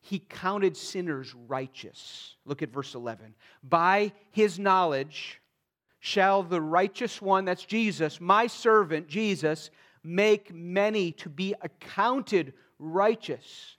He 0.00 0.18
counted 0.18 0.76
sinners 0.76 1.34
righteous. 1.48 2.36
Look 2.46 2.62
at 2.62 2.70
verse 2.70 2.94
11. 2.94 3.34
By 3.62 4.12
his 4.30 4.58
knowledge 4.58 5.42
shall 6.00 6.42
the 6.42 6.60
righteous 6.60 7.20
one, 7.20 7.44
that's 7.44 7.64
Jesus, 7.64 8.20
my 8.20 8.46
servant, 8.46 9.08
Jesus, 9.08 9.70
make 10.02 10.54
many 10.54 11.12
to 11.12 11.28
be 11.28 11.54
accounted 11.60 12.54
righteous. 12.78 13.76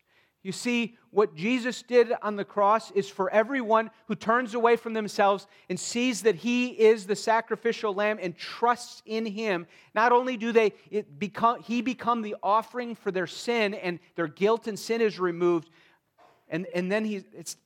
You 0.47 0.53
see, 0.53 0.95
what 1.11 1.35
Jesus 1.35 1.81
did 1.81 2.13
on 2.21 2.37
the 2.37 2.45
cross 2.45 2.91
is 2.91 3.09
for 3.09 3.29
everyone 3.31 3.91
who 4.07 4.15
turns 4.15 4.53
away 4.53 4.77
from 4.77 4.93
themselves 4.93 5.45
and 5.67 5.77
sees 5.77 6.21
that 6.21 6.35
He 6.35 6.67
is 6.67 7.05
the 7.05 7.17
sacrificial 7.17 7.93
lamb 7.93 8.17
and 8.21 8.33
trusts 8.33 9.03
in 9.05 9.25
Him. 9.25 9.67
Not 9.93 10.13
only 10.13 10.37
do 10.37 10.53
they 10.53 10.71
become, 11.19 11.61
He 11.63 11.81
become 11.81 12.21
the 12.21 12.37
offering 12.41 12.95
for 12.95 13.11
their 13.11 13.27
sin 13.27 13.73
and 13.73 13.99
their 14.15 14.29
guilt 14.29 14.67
and 14.67 14.79
sin 14.79 15.01
is 15.01 15.19
removed, 15.19 15.69
and, 16.47 16.65
and 16.73 16.89
then 16.89 17.03
he, 17.03 17.25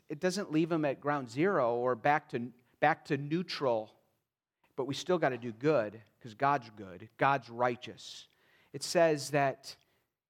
it 0.10 0.20
doesn't 0.20 0.52
leave 0.52 0.70
them 0.70 0.84
at 0.84 1.00
ground 1.00 1.30
zero 1.30 1.76
or 1.76 1.94
back 1.94 2.30
to, 2.30 2.48
back 2.80 3.06
to 3.06 3.18
neutral, 3.18 3.92
but 4.76 4.88
we 4.88 4.96
still 4.96 5.20
got 5.20 5.30
to 5.30 5.38
do 5.38 5.52
good 5.52 6.02
because 6.18 6.34
God's 6.34 6.72
good, 6.76 7.10
God's 7.20 7.48
righteous. 7.48 8.26
It 8.74 8.82
says 8.82 9.30
that 9.30 9.76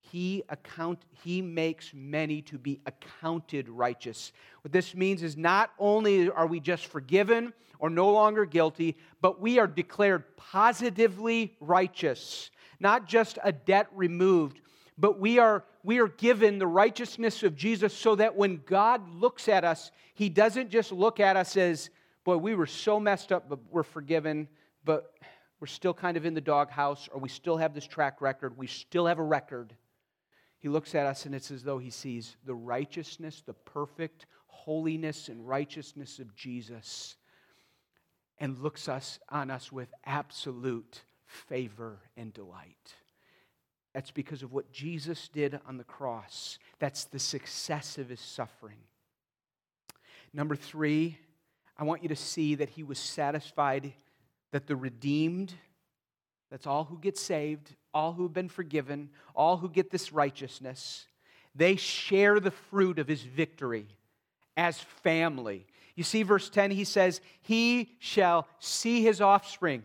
he 0.09 0.43
account 0.49 1.03
he 1.23 1.41
makes 1.41 1.93
many 1.93 2.41
to 2.41 2.57
be 2.57 2.81
accounted 2.85 3.69
righteous. 3.69 4.33
What 4.63 4.71
this 4.71 4.95
means 4.95 5.23
is 5.23 5.37
not 5.37 5.71
only 5.77 6.29
are 6.29 6.47
we 6.47 6.59
just 6.59 6.87
forgiven 6.87 7.53
or 7.79 7.89
no 7.89 8.11
longer 8.11 8.45
guilty 8.45 8.97
but 9.21 9.39
we 9.39 9.59
are 9.59 9.67
declared 9.67 10.35
positively 10.35 11.55
righteous. 11.59 12.49
Not 12.79 13.07
just 13.07 13.37
a 13.43 13.51
debt 13.51 13.87
removed 13.93 14.59
but 14.97 15.19
we 15.19 15.39
are 15.39 15.63
we 15.83 15.99
are 15.99 16.09
given 16.09 16.59
the 16.59 16.67
righteousness 16.67 17.41
of 17.43 17.55
Jesus 17.55 17.93
so 17.93 18.15
that 18.15 18.35
when 18.35 18.61
God 18.65 19.07
looks 19.13 19.47
at 19.47 19.63
us 19.63 19.91
he 20.13 20.29
doesn't 20.29 20.69
just 20.69 20.91
look 20.91 21.19
at 21.19 21.35
us 21.35 21.55
as 21.55 21.89
boy 22.23 22.37
we 22.37 22.55
were 22.55 22.65
so 22.65 22.99
messed 22.99 23.31
up 23.31 23.47
but 23.47 23.59
we're 23.69 23.83
forgiven 23.83 24.47
but 24.83 25.13
we're 25.59 25.67
still 25.67 25.93
kind 25.93 26.17
of 26.17 26.25
in 26.25 26.33
the 26.33 26.41
doghouse 26.41 27.07
or 27.13 27.19
we 27.19 27.29
still 27.29 27.57
have 27.57 27.73
this 27.73 27.85
track 27.85 28.19
record 28.19 28.57
we 28.57 28.67
still 28.67 29.05
have 29.05 29.19
a 29.19 29.23
record 29.23 29.75
he 30.61 30.69
looks 30.69 30.93
at 30.93 31.07
us 31.07 31.25
and 31.25 31.33
it's 31.33 31.49
as 31.49 31.63
though 31.63 31.79
he 31.79 31.89
sees 31.89 32.37
the 32.45 32.53
righteousness, 32.53 33.41
the 33.43 33.53
perfect 33.53 34.27
holiness 34.45 35.27
and 35.27 35.47
righteousness 35.47 36.19
of 36.19 36.35
Jesus 36.35 37.15
and 38.37 38.59
looks 38.59 38.87
us 38.87 39.19
on 39.27 39.49
us 39.49 39.71
with 39.71 39.91
absolute 40.05 41.01
favor 41.25 41.99
and 42.15 42.31
delight. 42.31 42.93
That's 43.93 44.11
because 44.11 44.43
of 44.43 44.53
what 44.53 44.71
Jesus 44.71 45.27
did 45.29 45.59
on 45.67 45.77
the 45.77 45.83
cross. 45.83 46.59
That's 46.79 47.05
the 47.05 47.19
success 47.19 47.97
of 47.97 48.09
his 48.09 48.19
suffering. 48.19 48.77
Number 50.31 50.55
three, 50.55 51.17
I 51.75 51.83
want 51.83 52.03
you 52.03 52.09
to 52.09 52.15
see 52.15 52.53
that 52.55 52.69
he 52.69 52.83
was 52.83 52.99
satisfied 52.99 53.93
that 54.51 54.67
the 54.67 54.75
redeemed, 54.75 55.53
that's 56.51 56.67
all 56.67 56.83
who 56.83 56.99
get 56.99 57.17
saved, 57.17 57.75
all 57.93 58.13
who 58.13 58.23
have 58.23 58.33
been 58.33 58.49
forgiven, 58.49 59.09
all 59.35 59.57
who 59.57 59.69
get 59.69 59.91
this 59.91 60.11
righteousness, 60.11 61.05
they 61.55 61.75
share 61.75 62.39
the 62.39 62.51
fruit 62.51 62.99
of 62.99 63.07
his 63.07 63.21
victory 63.23 63.87
as 64.55 64.79
family. 64.79 65.65
You 65.95 66.03
see, 66.03 66.23
verse 66.23 66.49
10, 66.49 66.71
he 66.71 66.83
says, 66.83 67.21
He 67.41 67.95
shall 67.99 68.47
see 68.59 69.03
his 69.03 69.21
offspring. 69.21 69.83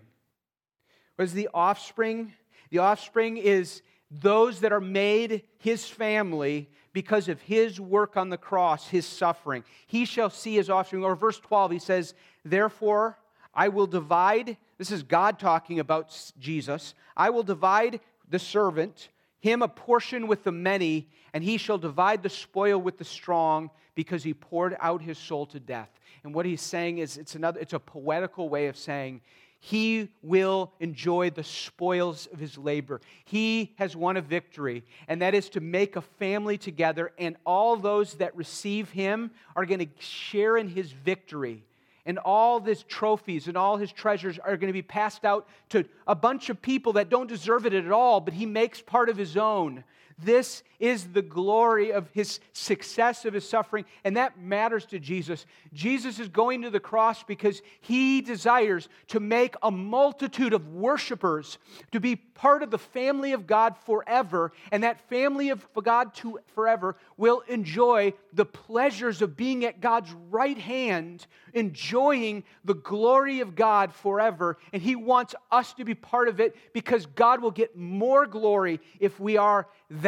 What 1.16 1.24
is 1.24 1.32
the 1.32 1.48
offspring? 1.52 2.32
The 2.70 2.78
offspring 2.78 3.36
is 3.36 3.82
those 4.10 4.60
that 4.60 4.72
are 4.72 4.80
made 4.80 5.42
his 5.58 5.84
family 5.86 6.68
because 6.92 7.28
of 7.28 7.40
his 7.42 7.80
work 7.80 8.16
on 8.16 8.30
the 8.30 8.38
cross, 8.38 8.88
his 8.88 9.04
suffering. 9.04 9.64
He 9.86 10.04
shall 10.04 10.30
see 10.30 10.54
his 10.54 10.70
offspring. 10.70 11.04
Or 11.04 11.14
verse 11.16 11.38
12, 11.40 11.72
he 11.72 11.78
says, 11.78 12.14
Therefore, 12.44 13.18
I 13.52 13.68
will 13.68 13.86
divide, 13.86 14.56
this 14.78 14.90
is 14.90 15.02
God 15.02 15.38
talking 15.38 15.80
about 15.80 16.32
Jesus. 16.38 16.94
I 17.16 17.30
will 17.30 17.42
divide 17.42 18.00
the 18.28 18.38
servant, 18.38 19.08
him 19.40 19.62
a 19.62 19.68
portion 19.68 20.26
with 20.26 20.44
the 20.44 20.52
many, 20.52 21.08
and 21.32 21.42
he 21.42 21.56
shall 21.56 21.78
divide 21.78 22.22
the 22.22 22.28
spoil 22.28 22.78
with 22.78 22.98
the 22.98 23.04
strong 23.04 23.70
because 23.94 24.22
he 24.22 24.34
poured 24.34 24.76
out 24.80 25.00
his 25.00 25.18
soul 25.18 25.46
to 25.46 25.60
death. 25.60 25.88
And 26.24 26.34
what 26.34 26.46
he's 26.46 26.60
saying 26.60 26.98
is 26.98 27.16
it's 27.16 27.34
another 27.34 27.60
it's 27.60 27.72
a 27.72 27.78
poetical 27.78 28.48
way 28.48 28.66
of 28.66 28.76
saying 28.76 29.22
he 29.60 30.10
will 30.22 30.72
enjoy 30.80 31.30
the 31.30 31.42
spoils 31.42 32.28
of 32.32 32.38
his 32.38 32.58
labor. 32.58 33.00
He 33.24 33.74
has 33.78 33.96
won 33.96 34.16
a 34.16 34.20
victory, 34.20 34.84
and 35.08 35.22
that 35.22 35.34
is 35.34 35.48
to 35.50 35.60
make 35.60 35.96
a 35.96 36.02
family 36.02 36.58
together, 36.58 37.12
and 37.18 37.36
all 37.44 37.76
those 37.76 38.14
that 38.14 38.36
receive 38.36 38.90
him 38.90 39.30
are 39.54 39.64
going 39.64 39.80
to 39.80 39.88
share 39.98 40.56
in 40.56 40.68
his 40.68 40.92
victory 40.92 41.64
and 42.06 42.18
all 42.20 42.60
his 42.60 42.84
trophies 42.84 43.48
and 43.48 43.56
all 43.56 43.76
his 43.76 43.92
treasures 43.92 44.38
are 44.38 44.56
going 44.56 44.68
to 44.68 44.72
be 44.72 44.82
passed 44.82 45.24
out 45.24 45.46
to 45.70 45.84
a 46.06 46.14
bunch 46.14 46.48
of 46.48 46.62
people 46.62 46.94
that 46.94 47.10
don't 47.10 47.26
deserve 47.26 47.66
it 47.66 47.74
at 47.74 47.90
all, 47.90 48.20
but 48.20 48.32
he 48.32 48.46
makes 48.46 48.80
part 48.80 49.08
of 49.08 49.16
his 49.16 49.36
own. 49.36 49.84
This 50.18 50.62
is 50.78 51.12
the 51.12 51.22
glory 51.22 51.92
of 51.92 52.08
his 52.12 52.40
success 52.52 53.24
of 53.24 53.34
his 53.34 53.48
suffering, 53.48 53.84
and 54.04 54.16
that 54.16 54.38
matters 54.38 54.86
to 54.86 54.98
Jesus. 54.98 55.44
Jesus 55.72 56.18
is 56.18 56.28
going 56.28 56.62
to 56.62 56.70
the 56.70 56.80
cross 56.80 57.22
because 57.22 57.60
he 57.80 58.22
desires 58.22 58.88
to 59.08 59.20
make 59.20 59.54
a 59.62 59.70
multitude 59.70 60.52
of 60.52 60.68
worshipers 60.68 61.58
to 61.92 62.00
be 62.00 62.16
part 62.16 62.62
of 62.62 62.70
the 62.70 62.78
family 62.78 63.32
of 63.32 63.46
God 63.46 63.76
forever, 63.84 64.52
and 64.70 64.82
that 64.82 65.08
family 65.08 65.50
of 65.50 65.66
God 65.82 66.14
to 66.16 66.38
forever 66.54 66.96
will 67.16 67.42
enjoy 67.48 68.12
the 68.32 68.44
pleasures 68.46 69.22
of 69.22 69.36
being 69.36 69.64
at 69.64 69.80
God's 69.80 70.12
right 70.30 70.58
hand, 70.58 71.26
enjoying 71.52 72.44
the 72.64 72.74
glory 72.74 73.40
of 73.40 73.54
God 73.54 73.92
forever. 73.94 74.58
And 74.72 74.82
he 74.82 74.96
wants 74.96 75.34
us 75.50 75.72
to 75.74 75.84
be 75.84 75.94
part 75.94 76.28
of 76.28 76.40
it 76.40 76.56
because 76.72 77.06
God 77.06 77.40
will 77.40 77.50
get 77.50 77.76
more 77.76 78.26
glory 78.26 78.80
if 79.00 79.18
we 79.18 79.36
are 79.36 79.66
that 79.90 80.05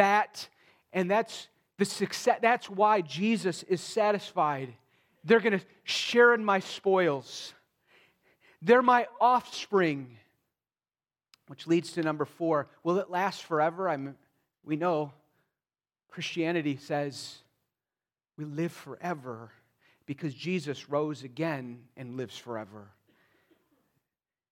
and 0.93 1.09
that's 1.09 1.47
the 1.77 1.85
success. 1.85 2.39
That's 2.41 2.69
why 2.69 3.01
Jesus 3.01 3.63
is 3.63 3.81
satisfied. 3.81 4.73
They're 5.23 5.39
going 5.39 5.59
to 5.59 5.65
share 5.83 6.33
in 6.33 6.43
my 6.43 6.59
spoils. 6.59 7.53
They're 8.61 8.81
my 8.81 9.07
offspring. 9.19 10.17
Which 11.47 11.67
leads 11.67 11.93
to 11.93 12.03
number 12.03 12.25
four. 12.25 12.67
Will 12.83 12.99
it 12.99 13.09
last 13.09 13.43
forever? 13.43 13.89
I'm, 13.89 14.15
we 14.63 14.75
know 14.75 15.11
Christianity 16.09 16.77
says 16.77 17.37
we 18.37 18.45
live 18.45 18.71
forever 18.71 19.51
because 20.05 20.33
Jesus 20.33 20.89
rose 20.89 21.23
again 21.23 21.79
and 21.97 22.17
lives 22.17 22.37
forever. 22.37 22.89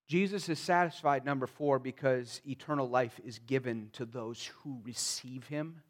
Jesus 0.07 0.47
is 0.47 0.59
satisfied, 0.59 1.25
number 1.25 1.47
four, 1.47 1.79
because 1.79 2.41
eternal 2.47 2.89
life 2.89 3.19
is 3.25 3.39
given 3.39 3.89
to 3.93 4.05
those 4.05 4.49
who 4.63 4.79
receive 4.83 5.47
him. 5.47 5.81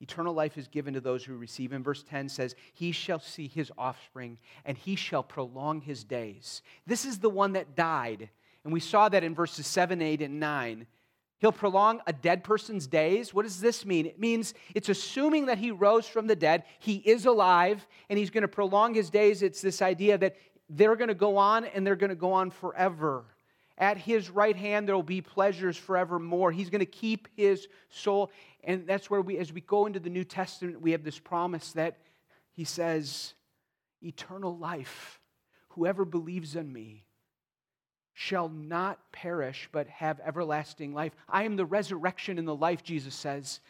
Eternal 0.00 0.32
life 0.32 0.56
is 0.56 0.68
given 0.68 0.94
to 0.94 1.00
those 1.00 1.24
who 1.24 1.36
receive 1.36 1.72
him. 1.72 1.82
Verse 1.82 2.02
10 2.02 2.28
says, 2.28 2.54
He 2.72 2.92
shall 2.92 3.20
see 3.20 3.48
his 3.48 3.70
offspring, 3.76 4.38
and 4.64 4.76
he 4.76 4.96
shall 4.96 5.22
prolong 5.22 5.80
his 5.80 6.04
days. 6.04 6.62
This 6.86 7.04
is 7.04 7.18
the 7.18 7.30
one 7.30 7.52
that 7.52 7.76
died. 7.76 8.30
And 8.64 8.72
we 8.72 8.80
saw 8.80 9.08
that 9.08 9.24
in 9.24 9.34
verses 9.34 9.66
7, 9.66 10.00
8, 10.00 10.22
and 10.22 10.40
9. 10.40 10.86
He'll 11.40 11.52
prolong 11.52 12.02
a 12.06 12.12
dead 12.12 12.44
person's 12.44 12.86
days. 12.86 13.32
What 13.32 13.44
does 13.44 13.60
this 13.60 13.86
mean? 13.86 14.04
It 14.04 14.20
means 14.20 14.52
it's 14.74 14.90
assuming 14.90 15.46
that 15.46 15.56
he 15.56 15.70
rose 15.70 16.06
from 16.06 16.26
the 16.26 16.36
dead, 16.36 16.64
he 16.78 16.96
is 16.96 17.24
alive, 17.24 17.86
and 18.10 18.18
he's 18.18 18.28
going 18.28 18.42
to 18.42 18.48
prolong 18.48 18.92
his 18.92 19.08
days. 19.08 19.42
It's 19.42 19.62
this 19.62 19.80
idea 19.80 20.18
that 20.18 20.36
they're 20.70 20.96
going 20.96 21.08
to 21.08 21.14
go 21.14 21.36
on 21.36 21.64
and 21.64 21.86
they're 21.86 21.96
going 21.96 22.10
to 22.10 22.16
go 22.16 22.32
on 22.32 22.50
forever. 22.50 23.24
At 23.76 23.96
his 23.96 24.30
right 24.30 24.56
hand, 24.56 24.86
there 24.86 24.94
will 24.94 25.02
be 25.02 25.20
pleasures 25.20 25.76
forevermore. 25.76 26.52
He's 26.52 26.70
going 26.70 26.80
to 26.80 26.86
keep 26.86 27.28
his 27.36 27.66
soul. 27.88 28.30
And 28.62 28.86
that's 28.86 29.10
where 29.10 29.20
we, 29.20 29.38
as 29.38 29.52
we 29.52 29.62
go 29.62 29.86
into 29.86 30.00
the 30.00 30.10
New 30.10 30.24
Testament, 30.24 30.80
we 30.80 30.92
have 30.92 31.02
this 31.02 31.18
promise 31.18 31.72
that 31.72 31.98
he 32.52 32.64
says, 32.64 33.34
eternal 34.02 34.56
life. 34.56 35.20
Whoever 35.70 36.04
believes 36.04 36.56
in 36.56 36.72
me 36.72 37.04
shall 38.12 38.50
not 38.50 38.98
perish, 39.12 39.68
but 39.72 39.88
have 39.88 40.20
everlasting 40.24 40.92
life. 40.92 41.12
I 41.28 41.44
am 41.44 41.56
the 41.56 41.64
resurrection 41.64 42.38
and 42.38 42.46
the 42.46 42.54
life, 42.54 42.82
Jesus 42.82 43.14
says. 43.14 43.60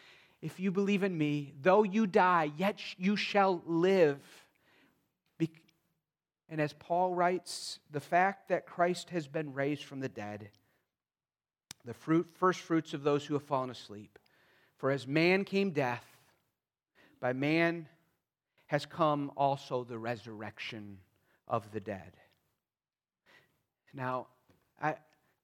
If 0.41 0.59
you 0.59 0.71
believe 0.71 1.03
in 1.03 1.17
me, 1.17 1.53
though 1.61 1.83
you 1.83 2.05
die, 2.05 2.51
yet 2.57 2.79
you 2.97 3.15
shall 3.15 3.61
live. 3.65 4.19
And 6.51 6.59
as 6.59 6.73
Paul 6.73 7.15
writes, 7.15 7.79
the 7.91 8.01
fact 8.01 8.49
that 8.49 8.65
Christ 8.65 9.09
has 9.11 9.25
been 9.25 9.53
raised 9.53 9.85
from 9.85 10.01
the 10.01 10.09
dead, 10.09 10.49
the 11.85 11.93
fruit, 11.93 12.27
first 12.35 12.59
fruits 12.59 12.93
of 12.93 13.03
those 13.03 13.25
who 13.25 13.35
have 13.35 13.43
fallen 13.43 13.69
asleep. 13.69 14.19
For 14.77 14.91
as 14.91 15.07
man 15.07 15.45
came 15.45 15.71
death, 15.71 16.05
by 17.21 17.31
man 17.31 17.87
has 18.67 18.85
come 18.85 19.31
also 19.37 19.85
the 19.85 19.97
resurrection 19.97 20.97
of 21.47 21.71
the 21.71 21.79
dead. 21.79 22.11
Now, 23.93 24.27
I, 24.81 24.95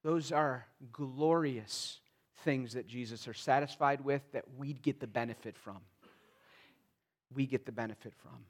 those 0.03 0.33
are 0.33 0.65
glorious 0.91 2.01
things 2.43 2.73
that 2.73 2.87
Jesus 2.87 3.29
are 3.29 3.33
satisfied 3.33 4.01
with 4.01 4.23
that 4.33 4.43
we 4.57 4.73
get 4.73 4.99
the 4.99 5.07
benefit 5.07 5.57
from. 5.57 5.77
We 7.33 7.45
get 7.45 7.65
the 7.65 7.71
benefit 7.71 8.13
from. 8.21 8.43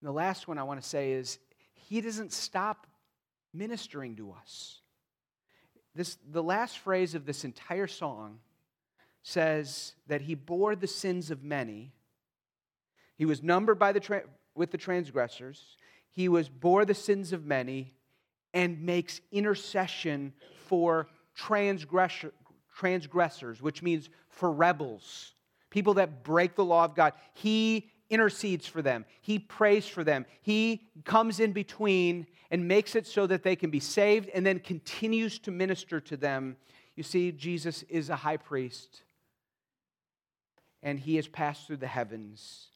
And 0.00 0.08
the 0.08 0.12
last 0.12 0.48
one 0.48 0.58
I 0.58 0.62
want 0.62 0.82
to 0.82 0.88
say 0.88 1.12
is 1.12 1.38
he 1.74 2.00
doesn't 2.00 2.32
stop 2.32 2.86
ministering 3.52 4.16
to 4.16 4.32
us. 4.32 4.80
This, 5.94 6.16
the 6.30 6.42
last 6.42 6.78
phrase 6.78 7.14
of 7.14 7.26
this 7.26 7.44
entire 7.44 7.86
song 7.86 8.38
says 9.22 9.94
that 10.06 10.22
he 10.22 10.34
bore 10.34 10.76
the 10.76 10.86
sins 10.86 11.30
of 11.30 11.42
many. 11.42 11.92
He 13.16 13.24
was 13.26 13.42
numbered 13.42 13.78
by 13.78 13.92
the 13.92 14.00
tra- 14.00 14.22
with 14.54 14.70
the 14.70 14.78
transgressors. 14.78 15.76
He 16.12 16.28
was 16.28 16.48
bore 16.48 16.84
the 16.84 16.94
sins 16.94 17.32
of 17.32 17.44
many 17.44 17.94
and 18.54 18.82
makes 18.82 19.20
intercession 19.30 20.32
for 20.66 21.08
transgressor, 21.34 22.32
transgressors, 22.74 23.60
which 23.60 23.82
means 23.82 24.08
for 24.28 24.50
rebels, 24.50 25.34
people 25.70 25.94
that 25.94 26.24
break 26.24 26.54
the 26.54 26.64
law 26.64 26.84
of 26.84 26.94
God. 26.94 27.12
He 27.34 27.90
intercedes 28.10 28.66
for 28.66 28.82
them, 28.82 29.04
He 29.22 29.38
prays 29.38 29.86
for 29.86 30.04
them, 30.04 30.26
He 30.42 30.88
comes 31.04 31.40
in 31.40 31.52
between 31.52 32.26
and 32.50 32.66
makes 32.68 32.96
it 32.96 33.06
so 33.06 33.26
that 33.28 33.42
they 33.42 33.56
can 33.56 33.70
be 33.70 33.80
saved 33.80 34.28
and 34.34 34.44
then 34.44 34.58
continues 34.58 35.38
to 35.38 35.50
minister 35.50 36.00
to 36.00 36.16
them. 36.16 36.56
You 36.96 37.04
see, 37.04 37.32
Jesus 37.32 37.84
is 37.84 38.10
a 38.10 38.16
high 38.16 38.36
priest 38.36 39.02
and 40.82 40.98
He 40.98 41.16
has 41.16 41.28
passed 41.28 41.66
through 41.66 41.78
the 41.78 41.86
heavens. 41.86 42.66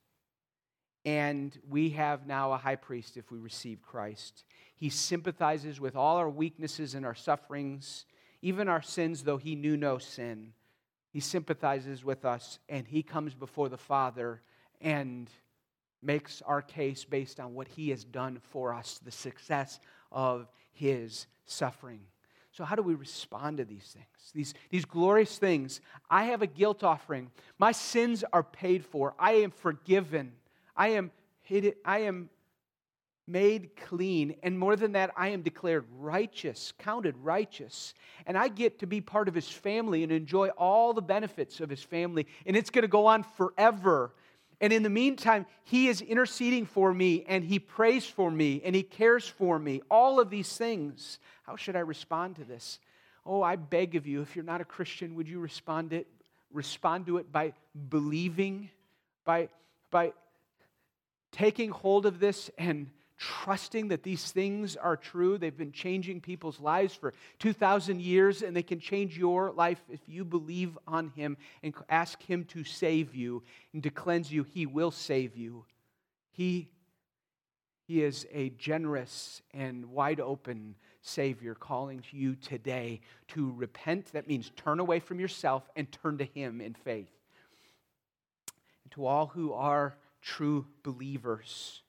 And 1.05 1.57
we 1.69 1.91
have 1.91 2.27
now 2.27 2.53
a 2.53 2.57
high 2.57 2.77
priest 2.77 3.17
if 3.17 3.31
we 3.31 3.39
receive 3.39 3.83
Christ. 3.83 4.45
He 4.75 4.89
sympathizes 4.89 5.81
with 5.81 5.97
all 5.97 6.17
our 6.17 6.31
weaknesses 6.31 6.95
and 6.95 7.05
our 7.05 7.15
sufferings, 7.15 8.07
even 8.41 8.69
our 8.69 8.81
sins, 8.81 9.23
though 9.23 9.37
he 9.37 9.55
knew 9.55 9.77
no 9.77 9.99
sin. 9.99 10.55
He 11.11 11.21
sympathizes 11.21 12.05
with 12.05 12.25
us, 12.25 12.59
and 12.69 12.87
he 12.87 13.03
comes 13.03 13.35
before 13.35 13.69
the 13.69 13.77
Father 13.79 14.41
and 14.85 15.29
makes 16.03 16.43
our 16.43 16.63
case 16.63 17.05
based 17.05 17.41
on 17.41 17.55
what 17.55 17.67
he 17.67 17.89
has 17.91 18.05
done 18.05 18.39
for 18.51 18.73
us, 18.73 19.01
the 19.05 19.11
success 19.11 19.81
of 20.13 20.47
his 20.73 21.27
suffering. 21.47 22.01
So, 22.53 22.65
how 22.65 22.77
do 22.77 22.83
we 22.83 22.95
respond 22.95 23.57
to 23.57 23.65
these 23.65 23.97
things? 23.97 24.31
These, 24.33 24.55
these 24.71 24.85
glorious 24.85 25.39
things. 25.39 25.81
I 26.09 26.25
have 26.25 26.43
a 26.43 26.47
guilt 26.47 26.85
offering. 26.85 27.33
My 27.59 27.73
sins 27.73 28.23
are 28.33 28.45
paid 28.45 28.85
for. 28.85 29.15
I 29.19 29.33
am 29.33 29.51
forgiven. 29.51 30.33
I 30.77 30.89
am, 30.89 31.11
I 31.85 31.99
am 32.01 32.31
made 33.27 33.75
clean. 33.77 34.37
And 34.43 34.59
more 34.59 34.77
than 34.77 34.93
that, 34.93 35.11
I 35.17 35.29
am 35.29 35.43
declared 35.43 35.85
righteous, 35.99 36.73
counted 36.79 37.17
righteous. 37.19 37.95
And 38.27 38.37
I 38.37 38.49
get 38.49 38.79
to 38.81 38.87
be 38.87 39.01
part 39.01 39.29
of 39.29 39.35
his 39.35 39.49
family 39.49 40.03
and 40.03 40.13
enjoy 40.13 40.49
all 40.51 40.93
the 40.93 41.03
benefits 41.03 41.61
of 41.61 41.71
his 41.71 41.83
family. 41.83 42.27
And 42.47 42.57
it's 42.57 42.71
going 42.71 42.83
to 42.83 42.89
go 42.89 43.07
on 43.07 43.25
forever. 43.37 44.13
And 44.65 44.73
in 44.73 44.83
the 44.83 44.89
meantime, 44.89 45.45
he 45.63 45.89
is 45.89 46.01
interceding 46.01 46.65
for 46.65 46.95
me 46.95 47.23
and 47.29 47.45
he 47.45 47.59
prays 47.59 48.07
for 48.07 48.31
me 48.31 48.63
and 48.65 48.75
he 48.75 48.83
cares 48.83 49.29
for 49.29 49.59
me. 49.59 49.83
All 49.91 50.19
of 50.19 50.31
these 50.31 50.57
things. 50.57 51.19
How 51.43 51.55
should 51.55 51.77
I 51.77 51.81
respond 51.81 52.37
to 52.37 52.45
this? 52.45 52.81
Oh, 53.27 53.43
I 53.43 53.57
beg 53.57 53.95
of 53.95 54.07
you, 54.07 54.23
if 54.23 54.35
you're 54.35 54.43
not 54.43 54.63
a 54.63 54.65
Christian, 54.65 55.17
would 55.17 55.29
you 55.29 55.39
respond 55.39 55.93
it 55.93 56.07
respond 56.51 57.05
to 57.05 57.19
it 57.19 57.31
by 57.31 57.53
believing, 57.91 58.71
by 59.27 59.51
by 59.91 60.15
taking 61.31 61.69
hold 61.69 62.07
of 62.07 62.19
this 62.19 62.51
and 62.57 62.89
trusting 63.25 63.89
that 63.89 64.03
these 64.03 64.31
things 64.33 64.77
are 64.77 64.99
true. 64.99 65.39
They've 65.39 65.57
been 65.57 65.73
changing 65.73 66.21
people's 66.21 66.61
lives 66.61 66.95
for 66.95 67.15
2,000 67.39 68.03
years, 68.03 68.43
and 68.43 68.55
they 68.55 68.63
can 68.63 68.81
change 68.81 69.17
your 69.17 69.51
life 69.51 69.81
if 69.91 70.01
you 70.07 70.27
believe 70.27 70.77
on 70.87 71.09
Him 71.17 71.39
and 71.63 71.75
ask 71.89 72.23
Him 72.23 72.45
to 72.47 72.65
save 72.65 73.15
you 73.15 73.43
and 73.73 73.83
to 73.83 73.89
cleanse 73.89 74.31
you. 74.31 74.43
He 74.43 74.67
will 74.67 74.91
save 74.91 75.39
you. 75.39 75.65
He, 76.33 76.69
he 77.87 78.03
is 78.03 78.27
a 78.31 78.51
generous 78.51 79.41
and 79.55 79.87
wide 79.87 80.21
open 80.21 80.75
Savior 81.01 81.55
calling 81.55 82.01
to 82.01 82.17
you 82.19 82.35
today 82.35 83.01
to 83.29 83.53
repent. 83.53 84.13
That 84.13 84.29
means 84.29 84.51
turn 84.55 84.81
away 84.81 85.01
from 85.01 85.19
yourself 85.19 85.67
and 85.77 85.91
turn 85.91 86.19
to 86.19 86.25
Him 86.25 86.61
in 86.61 86.75
faith. 86.75 87.11
And 88.85 88.93
to 88.93 89.07
all 89.07 89.29
who 89.29 89.55
are 89.55 89.97
true 90.21 90.67
believers, 90.83 91.84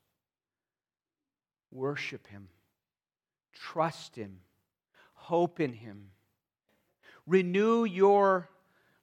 worship 1.72 2.28
Him, 2.28 2.50
trust 3.54 4.16
Him, 4.16 4.40
hope 5.14 5.60
in 5.60 5.74
Him. 5.74 6.12
Renew 7.28 7.86
your 7.86 8.50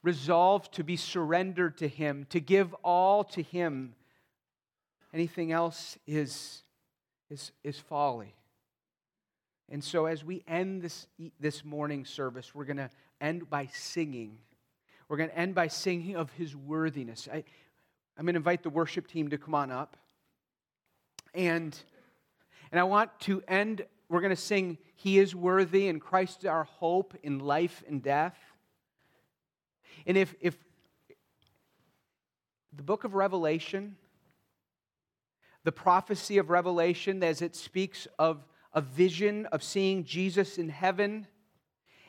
resolve 0.03 0.71
to 0.73 0.85
be 0.85 0.97
surrendered 0.97 1.79
to 1.79 1.89
Him, 1.89 2.27
to 2.31 2.41
give 2.41 2.75
all 2.83 3.25
to 3.25 3.43
Him. 3.43 3.95
Anything 5.13 5.53
else 5.53 5.99
is, 6.07 6.63
is, 7.31 7.53
is 7.63 7.79
folly. 7.79 8.35
And 9.69 9.83
so, 9.83 10.07
as 10.07 10.25
we 10.25 10.43
end 10.47 10.83
this, 10.83 11.07
this 11.41 11.65
morning 11.65 12.05
service, 12.05 12.55
we're 12.55 12.65
going 12.65 12.77
to 12.77 12.91
end 13.21 13.49
by 13.49 13.69
singing. 13.73 14.39
We're 15.09 15.17
going 15.17 15.31
to 15.31 15.39
end 15.39 15.55
by 15.55 15.69
singing 15.69 16.17
of 16.17 16.31
His 16.33 16.55
worthiness. 16.55 17.29
I, 17.33 17.45
I'm 18.19 18.27
going 18.27 18.35
to 18.35 18.39
invite 18.39 18.63
the 18.63 18.71
worship 18.71 19.07
team 19.07 19.31
to 19.31 19.39
come 19.39 19.55
on 19.55 19.71
up. 19.71 19.97
And, 21.35 21.79
and 22.73 22.81
I 22.81 22.85
want 22.85 23.11
to 23.21 23.43
end, 23.47 23.85
we're 24.09 24.23
going 24.23 24.31
to 24.31 24.37
sing, 24.37 24.79
He 24.97 25.19
is 25.19 25.35
worthy, 25.35 25.89
and 25.89 26.01
Christ 26.01 26.41
is 26.41 26.47
our 26.47 26.65
hope 26.65 27.15
in 27.23 27.39
life 27.39 27.85
and 27.87 28.03
death. 28.03 28.37
And 30.07 30.17
if, 30.17 30.35
if 30.41 30.57
the 32.73 32.83
book 32.83 33.05
of 33.05 33.15
Revelation, 33.15 33.97
the 35.65 35.73
prophecy 35.73 36.39
of 36.39 36.49
Revelation, 36.49 37.23
as 37.23 37.43
it 37.43 37.55
speaks 37.55 38.09
of 38.19 38.43
a 38.73 38.81
vision 38.81 39.45
of 39.47 39.63
seeing 39.63 40.03
Jesus 40.05 40.57
in 40.57 40.71
heaven 40.71 41.27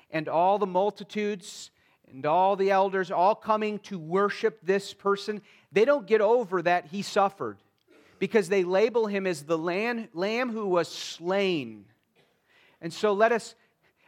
and 0.10 0.30
all 0.30 0.58
the 0.58 0.66
multitudes 0.66 1.72
and 2.10 2.26
all 2.26 2.56
the 2.56 2.72
elders 2.72 3.12
all 3.12 3.36
coming 3.36 3.80
to 3.80 4.00
worship 4.00 4.60
this 4.64 4.94
person, 4.94 5.42
they 5.74 5.84
don't 5.84 6.08
get 6.08 6.22
over 6.22 6.62
that 6.62 6.86
he 6.86 7.02
suffered 7.02 7.58
because 8.24 8.48
they 8.48 8.64
label 8.64 9.06
him 9.06 9.28
as 9.28 9.44
the 9.44 9.58
lamb, 9.58 10.08
lamb 10.14 10.50
who 10.50 10.66
was 10.66 10.88
slain. 10.88 11.84
And 12.80 12.94
so 12.94 13.12
let 13.12 13.34
us, 13.34 13.54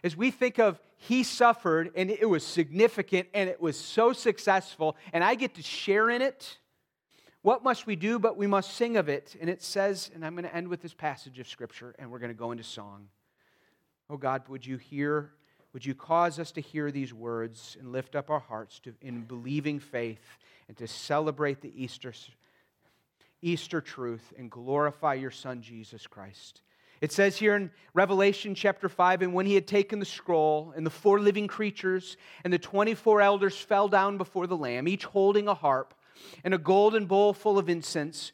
as 0.05 0.15
we 0.15 0.31
think 0.31 0.57
of 0.57 0.79
he 0.95 1.21
suffered 1.21 1.91
and 1.97 2.09
it 2.09 2.29
was 2.29 2.45
significant 2.45 3.27
and 3.33 3.49
it 3.49 3.59
was 3.59 3.77
so 3.77 4.13
successful, 4.13 4.95
and 5.11 5.21
I 5.21 5.35
get 5.35 5.55
to 5.55 5.61
share 5.61 6.09
in 6.09 6.21
it. 6.21 6.59
What 7.41 7.61
must 7.61 7.87
we 7.87 7.97
do? 7.97 8.17
But 8.17 8.37
we 8.37 8.47
must 8.47 8.75
sing 8.75 8.95
of 8.95 9.09
it. 9.09 9.35
And 9.41 9.49
it 9.49 9.61
says, 9.61 10.09
and 10.15 10.25
I'm 10.25 10.33
going 10.33 10.45
to 10.45 10.55
end 10.55 10.69
with 10.69 10.81
this 10.81 10.93
passage 10.93 11.37
of 11.37 11.49
Scripture, 11.49 11.93
and 11.99 12.09
we're 12.09 12.19
going 12.19 12.31
to 12.31 12.39
go 12.39 12.53
into 12.53 12.63
song. 12.63 13.09
Oh 14.09 14.15
God, 14.15 14.47
would 14.47 14.65
you 14.65 14.77
hear, 14.77 15.31
would 15.73 15.85
you 15.85 15.93
cause 15.93 16.39
us 16.39 16.53
to 16.53 16.61
hear 16.61 16.89
these 16.89 17.13
words 17.13 17.75
and 17.81 17.91
lift 17.91 18.15
up 18.15 18.29
our 18.29 18.39
hearts 18.39 18.79
to, 18.79 18.93
in 19.01 19.23
believing 19.23 19.77
faith 19.77 20.23
and 20.69 20.77
to 20.77 20.87
celebrate 20.87 21.59
the 21.59 21.73
Easter, 21.75 22.13
Easter 23.45 23.79
truth 23.79 24.33
and 24.37 24.49
glorify 24.49 25.13
your 25.13 25.29
Son, 25.29 25.61
Jesus 25.61 26.07
Christ? 26.07 26.61
It 26.99 27.11
says 27.11 27.37
here 27.37 27.55
in 27.55 27.69
Revelation 27.93 28.55
chapter 28.55 28.89
5 28.89 29.21
and 29.21 29.33
when 29.35 29.45
he 29.45 29.53
had 29.53 29.67
taken 29.67 29.99
the 29.99 30.05
scroll, 30.05 30.73
and 30.75 30.83
the 30.83 30.89
four 30.89 31.19
living 31.19 31.47
creatures 31.47 32.17
and 32.43 32.51
the 32.51 32.57
24 32.57 33.21
elders 33.21 33.55
fell 33.55 33.87
down 33.87 34.17
before 34.17 34.47
the 34.47 34.57
Lamb, 34.57 34.87
each 34.87 35.05
holding 35.05 35.47
a 35.47 35.53
harp 35.53 35.93
and 36.43 36.55
a 36.55 36.57
golden 36.57 37.05
bowl 37.05 37.33
full 37.33 37.59
of 37.59 37.69
incense. 37.69 38.31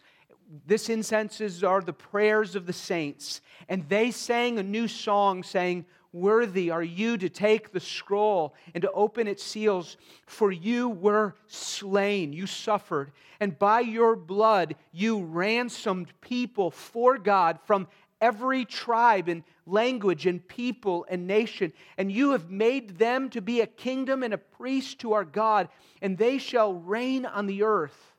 This 0.66 0.90
incenses 0.90 1.62
are 1.62 1.82
the 1.82 1.92
prayers 1.92 2.56
of 2.56 2.66
the 2.66 2.74
saints. 2.74 3.42
And 3.68 3.90
they 3.90 4.12
sang 4.12 4.60
a 4.60 4.64
new 4.64 4.88
song 4.88 5.44
saying, 5.44 5.86
worthy 6.14 6.70
are 6.72 6.84
you 6.84 7.18
to 7.18 7.30
take 7.30 7.72
the 7.72 7.80
scroll 7.80 8.54
and 8.74 8.82
to 8.82 8.92
open 8.92 9.28
its 9.28 9.44
seals, 9.44 9.98
for 10.26 10.52
you 10.52 10.90
were 10.90 11.36
slain, 11.48 12.34
you 12.34 12.46
suffered, 12.48 13.12
and 13.40 13.58
by 13.58 13.80
your 13.80 14.16
blood 14.16 14.76
you 14.92 15.24
ransomed 15.24 16.12
people 16.22 16.72
for 16.72 17.18
God 17.18 17.60
from 17.66 17.88
every 18.20 18.66
tribe 18.66 19.28
and 19.28 19.44
language 19.66 20.28
and 20.28 20.48
people 20.48 21.06
and 21.10 21.26
nation, 21.26 21.74
and 21.98 22.12
you 22.12 22.32
have 22.32 22.50
made 22.50 22.98
them 22.98 23.30
to 23.30 23.42
be 23.42 23.62
a 23.62 23.68
kingdom 23.68 24.22
and 24.22 24.34
a 24.34 24.38
priest 24.38 25.00
to 25.00 25.14
our 25.14 25.26
God, 25.26 25.70
and 26.02 26.18
they 26.18 26.38
shall 26.38 26.74
reign 26.74 27.26
on 27.26 27.48
the 27.48 27.64
earth. 27.64 28.14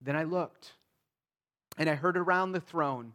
Then 0.00 0.16
I 0.16 0.24
looked, 0.24 0.72
and 1.78 1.88
I 1.88 1.94
heard 1.94 2.16
around 2.16 2.52
the 2.52 2.60
throne, 2.60 3.14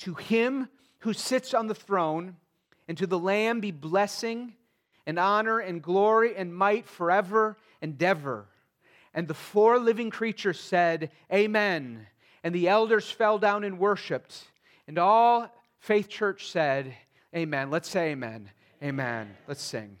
To 0.00 0.14
him 0.14 0.68
who 1.00 1.12
sits 1.12 1.54
on 1.54 1.66
the 1.66 1.74
throne 1.74 2.36
and 2.88 2.98
to 2.98 3.06
the 3.06 3.18
Lamb 3.18 3.60
be 3.60 3.70
blessing 3.70 4.54
and 5.06 5.18
honor 5.18 5.58
and 5.58 5.82
glory 5.82 6.36
and 6.36 6.54
might 6.54 6.86
forever 6.86 7.56
and 7.80 8.02
ever. 8.02 8.46
And 9.14 9.26
the 9.26 9.34
four 9.34 9.78
living 9.78 10.10
creatures 10.10 10.60
said, 10.60 11.10
Amen. 11.32 12.06
And 12.42 12.54
the 12.54 12.68
elders 12.68 13.10
fell 13.10 13.38
down 13.38 13.64
and 13.64 13.78
worshiped. 13.78 14.44
And 14.86 14.98
all 14.98 15.54
Faith 15.78 16.08
Church 16.08 16.50
said, 16.50 16.94
Amen. 17.34 17.70
Let's 17.70 17.88
say 17.88 18.10
amen. 18.10 18.50
Amen. 18.82 19.36
Let's 19.46 19.62
sing. 19.62 20.00